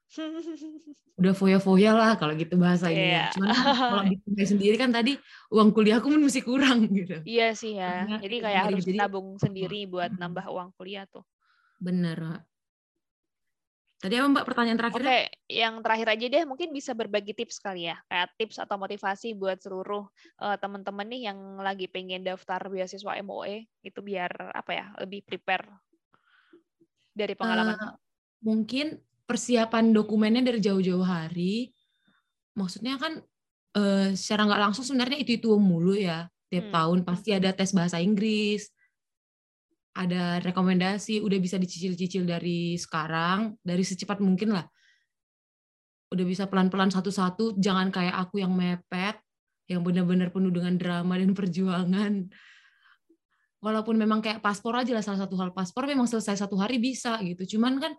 udah 1.20 1.34
foya-foya 1.34 1.92
lah 1.92 2.12
kalau 2.16 2.38
gitu 2.38 2.56
bahasa 2.56 2.94
ini. 2.94 3.18
Yeah. 3.18 3.34
Cuman 3.34 3.50
kan 3.50 3.66
kalau 3.76 4.04
di 4.08 4.46
sendiri 4.46 4.76
kan 4.78 4.94
tadi 4.94 5.18
uang 5.50 5.74
kuliahku 5.74 6.08
pun 6.08 6.22
masih 6.22 6.46
kurang 6.46 6.86
gitu. 7.00 7.20
Iya 7.26 7.58
sih 7.58 7.76
ya. 7.76 8.06
Karena 8.06 8.18
jadi 8.22 8.36
kayak 8.46 8.62
harus 8.72 8.86
jadi, 8.86 9.00
tabung 9.02 9.36
sendiri 9.42 9.90
buat 9.90 10.14
nambah 10.14 10.46
uang 10.48 10.70
kuliah 10.78 11.10
tuh. 11.10 11.26
Bener. 11.82 12.46
Tadi 13.98 14.14
apa 14.14 14.30
Mbak 14.30 14.46
pertanyaan 14.46 14.78
terakhir? 14.78 15.02
Oke, 15.02 15.20
yang 15.50 15.82
terakhir 15.82 16.08
aja 16.14 16.26
deh 16.30 16.44
mungkin 16.46 16.70
bisa 16.70 16.94
berbagi 16.94 17.34
tips 17.34 17.58
kali 17.58 17.90
ya, 17.90 17.98
kayak 18.06 18.30
tips 18.38 18.62
atau 18.62 18.78
motivasi 18.78 19.34
buat 19.34 19.58
seluruh 19.58 20.06
uh, 20.38 20.58
teman-teman 20.62 21.10
nih 21.10 21.34
yang 21.34 21.58
lagi 21.58 21.90
pengen 21.90 22.22
daftar 22.22 22.62
beasiswa 22.70 23.18
MOE 23.26 23.66
itu 23.82 24.00
biar 24.06 24.54
apa 24.54 24.72
ya 24.78 24.86
lebih 25.02 25.26
prepare 25.26 25.66
dari 27.18 27.34
pengalaman. 27.34 27.74
Uh, 27.74 27.98
mungkin 28.46 29.02
persiapan 29.26 29.90
dokumennya 29.90 30.46
dari 30.46 30.62
jauh-jauh 30.62 31.02
hari. 31.02 31.74
Maksudnya 32.54 33.02
kan 33.02 33.18
uh, 33.74 34.14
secara 34.14 34.46
nggak 34.46 34.62
langsung 34.70 34.86
sebenarnya 34.86 35.18
itu 35.18 35.42
itu 35.42 35.50
mulu 35.58 35.98
ya 35.98 36.30
tiap 36.48 36.72
hmm. 36.72 36.76
tahun 36.76 37.00
pasti 37.04 37.30
ada 37.36 37.52
tes 37.52 37.76
bahasa 37.76 38.00
Inggris, 38.00 38.72
ada 39.98 40.40
rekomendasi, 40.40 41.20
udah 41.20 41.40
bisa 41.42 41.60
dicicil-cicil 41.60 42.24
dari 42.24 42.80
sekarang, 42.80 43.58
dari 43.60 43.84
secepat 43.84 44.24
mungkin 44.24 44.56
lah. 44.56 44.66
Udah 46.08 46.24
bisa 46.24 46.48
pelan-pelan 46.48 46.88
satu-satu, 46.88 47.60
jangan 47.60 47.92
kayak 47.92 48.16
aku 48.16 48.40
yang 48.40 48.56
mepet, 48.56 49.20
yang 49.68 49.84
benar-benar 49.84 50.32
penuh 50.32 50.54
dengan 50.56 50.80
drama 50.80 51.20
dan 51.20 51.36
perjuangan. 51.36 52.14
Walaupun 53.58 53.98
memang 53.98 54.22
kayak 54.22 54.40
paspor 54.40 54.78
aja 54.78 54.94
lah 54.94 55.02
salah 55.02 55.26
satu 55.26 55.34
hal 55.42 55.50
paspor 55.50 55.90
memang 55.90 56.06
selesai 56.06 56.46
satu 56.46 56.56
hari 56.62 56.78
bisa 56.78 57.18
gitu. 57.26 57.58
Cuman 57.58 57.82
kan 57.82 57.94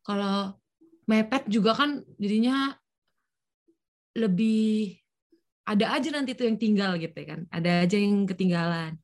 kalau 0.00 0.56
mepet 1.04 1.44
juga 1.52 1.76
kan 1.76 2.00
jadinya 2.16 2.72
lebih 4.16 4.96
ada 5.68 5.94
aja 5.94 6.08
nanti 6.10 6.32
tuh 6.32 6.48
yang 6.48 6.58
tinggal 6.58 6.96
gitu 6.96 7.12
ya 7.12 7.26
kan. 7.36 7.40
Ada 7.52 7.86
aja 7.86 7.96
yang 8.00 8.24
ketinggalan. 8.24 8.96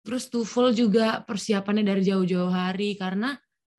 Terus 0.00 0.26
TOEFL 0.32 0.72
juga 0.74 1.22
persiapannya 1.22 1.84
dari 1.84 2.02
jauh-jauh 2.04 2.50
hari 2.50 2.96
karena 2.96 3.36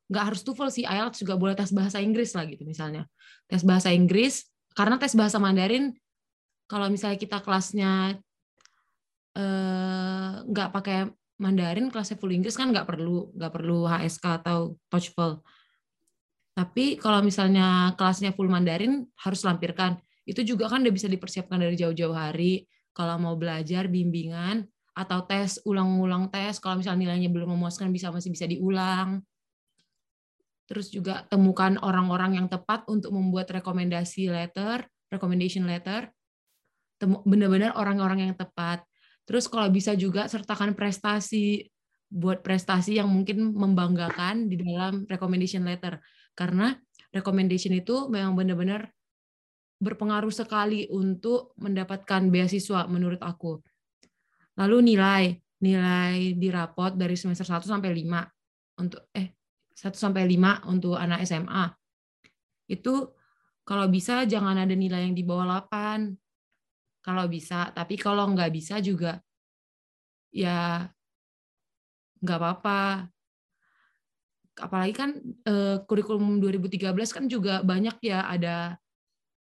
nggak 0.07 0.25
harus 0.31 0.41
TOEFL 0.47 0.69
sih, 0.69 0.85
IELTS 0.85 1.23
juga 1.23 1.35
boleh 1.35 1.55
tes 1.57 1.71
bahasa 1.73 1.99
Inggris 1.99 2.31
lah 2.37 2.45
gitu 2.47 2.63
misalnya. 2.63 3.07
Tes 3.51 3.63
bahasa 3.67 3.89
Inggris 3.91 4.47
karena 4.77 4.95
tes 4.95 5.11
bahasa 5.17 5.41
Mandarin 5.41 5.91
kalau 6.71 6.87
misalnya 6.87 7.19
kita 7.19 7.43
kelasnya 7.43 8.21
nggak 10.47 10.69
eh, 10.69 10.73
pakai 10.73 10.97
Mandarin 11.41 11.89
kelasnya 11.89 12.21
full 12.21 12.37
Inggris 12.37 12.53
kan 12.53 12.69
nggak 12.69 12.85
perlu 12.85 13.33
nggak 13.33 13.51
perlu 13.53 13.89
HSK 13.89 14.25
atau 14.45 14.77
TOEFL. 14.93 15.41
Tapi 16.51 16.99
kalau 17.01 17.25
misalnya 17.25 17.97
kelasnya 17.97 18.35
full 18.35 18.51
Mandarin 18.51 19.07
harus 19.25 19.41
lampirkan. 19.41 19.97
Itu 20.21 20.45
juga 20.45 20.69
kan 20.69 20.85
udah 20.85 20.93
bisa 20.93 21.09
dipersiapkan 21.09 21.57
dari 21.57 21.73
jauh-jauh 21.73 22.13
hari. 22.13 22.69
Kalau 22.93 23.17
mau 23.17 23.39
belajar 23.39 23.87
bimbingan, 23.87 24.67
atau 24.91 25.23
tes 25.23 25.63
ulang-ulang 25.63 26.27
tes 26.27 26.59
kalau 26.59 26.79
misalnya 26.79 27.07
nilainya 27.07 27.31
belum 27.31 27.55
memuaskan 27.55 27.87
bisa 27.95 28.11
masih 28.11 28.31
bisa 28.31 28.43
diulang 28.43 29.23
terus 30.67 30.91
juga 30.91 31.23
temukan 31.27 31.79
orang-orang 31.79 32.39
yang 32.39 32.47
tepat 32.51 32.83
untuk 32.91 33.15
membuat 33.15 33.47
rekomendasi 33.51 34.27
letter 34.27 34.83
recommendation 35.07 35.63
letter 35.63 36.11
benar-benar 37.23 37.75
orang-orang 37.79 38.29
yang 38.29 38.35
tepat 38.35 38.83
terus 39.31 39.47
kalau 39.47 39.71
bisa 39.71 39.95
juga 39.95 40.27
sertakan 40.27 40.75
prestasi 40.75 41.63
buat 42.11 42.43
prestasi 42.43 42.99
yang 42.99 43.07
mungkin 43.07 43.55
membanggakan 43.55 44.51
di 44.51 44.59
dalam 44.59 45.07
recommendation 45.07 45.63
letter 45.63 46.03
karena 46.35 46.75
recommendation 47.15 47.71
itu 47.71 48.11
memang 48.11 48.35
benar-benar 48.35 48.91
berpengaruh 49.79 50.35
sekali 50.35 50.91
untuk 50.91 51.55
mendapatkan 51.55 52.27
beasiswa 52.27 52.91
menurut 52.91 53.23
aku 53.23 53.63
Lalu 54.59 54.93
nilai, 54.93 55.23
nilai 55.63 56.35
di 56.35 56.47
rapot 56.51 56.91
dari 56.91 57.15
semester 57.15 57.47
1 57.47 57.63
sampai 57.63 57.91
5 57.95 58.83
untuk 58.83 59.07
eh 59.15 59.31
1 59.73 59.95
sampai 59.95 60.27
5 60.27 60.67
untuk 60.67 60.99
anak 60.99 61.23
SMA. 61.23 61.71
Itu 62.67 63.15
kalau 63.63 63.87
bisa 63.87 64.27
jangan 64.27 64.59
ada 64.59 64.75
nilai 64.75 65.07
yang 65.07 65.15
di 65.15 65.23
bawah 65.23 65.47
8. 65.47 66.11
Kalau 67.01 67.25
bisa, 67.25 67.73
tapi 67.73 67.97
kalau 67.97 68.29
nggak 68.29 68.51
bisa 68.53 68.77
juga 68.77 69.17
ya 70.31 70.85
nggak 72.21 72.37
apa-apa. 72.39 73.09
Apalagi 74.61 74.93
kan 74.93 75.09
eh, 75.47 75.77
kurikulum 75.89 76.37
2013 76.37 77.09
kan 77.09 77.25
juga 77.25 77.65
banyak 77.65 77.97
ya 78.05 78.29
ada 78.29 78.77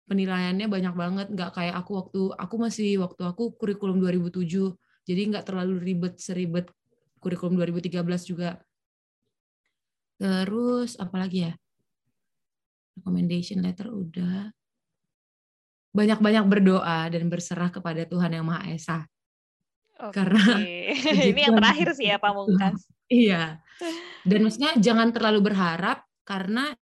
penilaiannya 0.07 0.71
banyak 0.71 0.95
banget 0.95 1.27
nggak 1.35 1.51
kayak 1.57 1.75
aku 1.83 1.91
waktu 1.99 2.23
aku 2.39 2.55
masih 2.63 3.03
waktu 3.03 3.23
aku 3.27 3.59
kurikulum 3.59 3.99
2007 3.99 4.79
jadi 5.03 5.21
nggak 5.35 5.47
terlalu 5.51 5.83
ribet 5.83 6.15
seribet 6.19 6.71
kurikulum 7.23 7.59
2013 7.59 8.23
juga. 8.27 8.61
Terus 10.17 10.97
apalagi 10.97 11.51
ya? 11.51 11.53
Recommendation 12.97 13.61
letter 13.61 13.93
udah. 13.93 14.51
Banyak-banyak 15.97 16.45
berdoa 16.45 17.09
dan 17.09 17.25
berserah 17.33 17.73
kepada 17.73 18.05
Tuhan 18.05 18.37
Yang 18.37 18.45
Maha 18.45 18.63
Esa. 18.69 18.99
Oke. 19.97 20.13
Karena 20.13 20.45
ini 21.33 21.41
yang 21.41 21.57
terakhir 21.57 21.89
sih 21.97 22.13
ya 22.13 22.21
Pak 22.21 22.33
Mungkas. 22.37 22.81
Iya. 23.07 23.63
Dan 24.27 24.43
maksudnya 24.43 24.75
jangan 24.83 25.15
terlalu 25.15 25.47
berharap 25.47 26.03
karena 26.27 26.75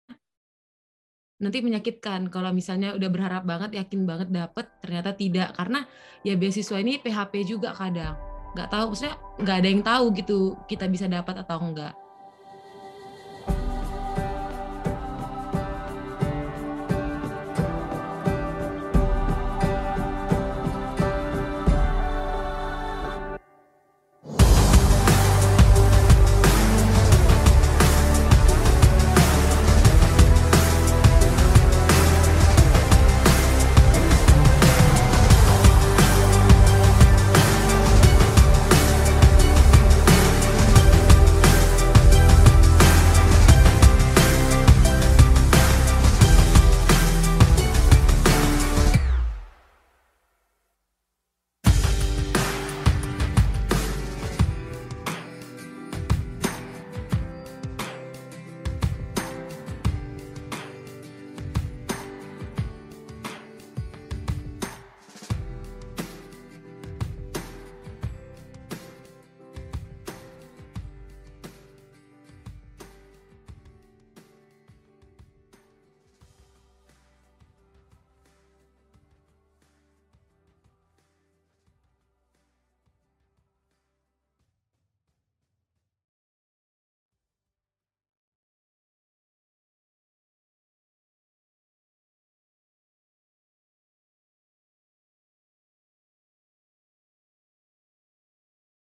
nanti 1.37 1.61
menyakitkan 1.61 2.33
kalau 2.33 2.49
misalnya 2.49 2.97
udah 2.97 3.09
berharap 3.13 3.45
banget 3.45 3.77
yakin 3.77 4.09
banget 4.09 4.33
dapet 4.33 4.65
ternyata 4.81 5.13
tidak 5.13 5.53
karena 5.53 5.85
ya 6.25 6.33
beasiswa 6.33 6.81
ini 6.81 6.97
PHP 6.97 7.45
juga 7.45 7.77
kadang 7.77 8.17
nggak 8.57 8.69
tahu 8.73 8.85
maksudnya 8.95 9.15
nggak 9.37 9.57
ada 9.61 9.67
yang 9.69 9.83
tahu 9.85 10.05
gitu 10.17 10.39
kita 10.65 10.89
bisa 10.89 11.05
dapat 11.05 11.45
atau 11.45 11.61
enggak 11.61 11.93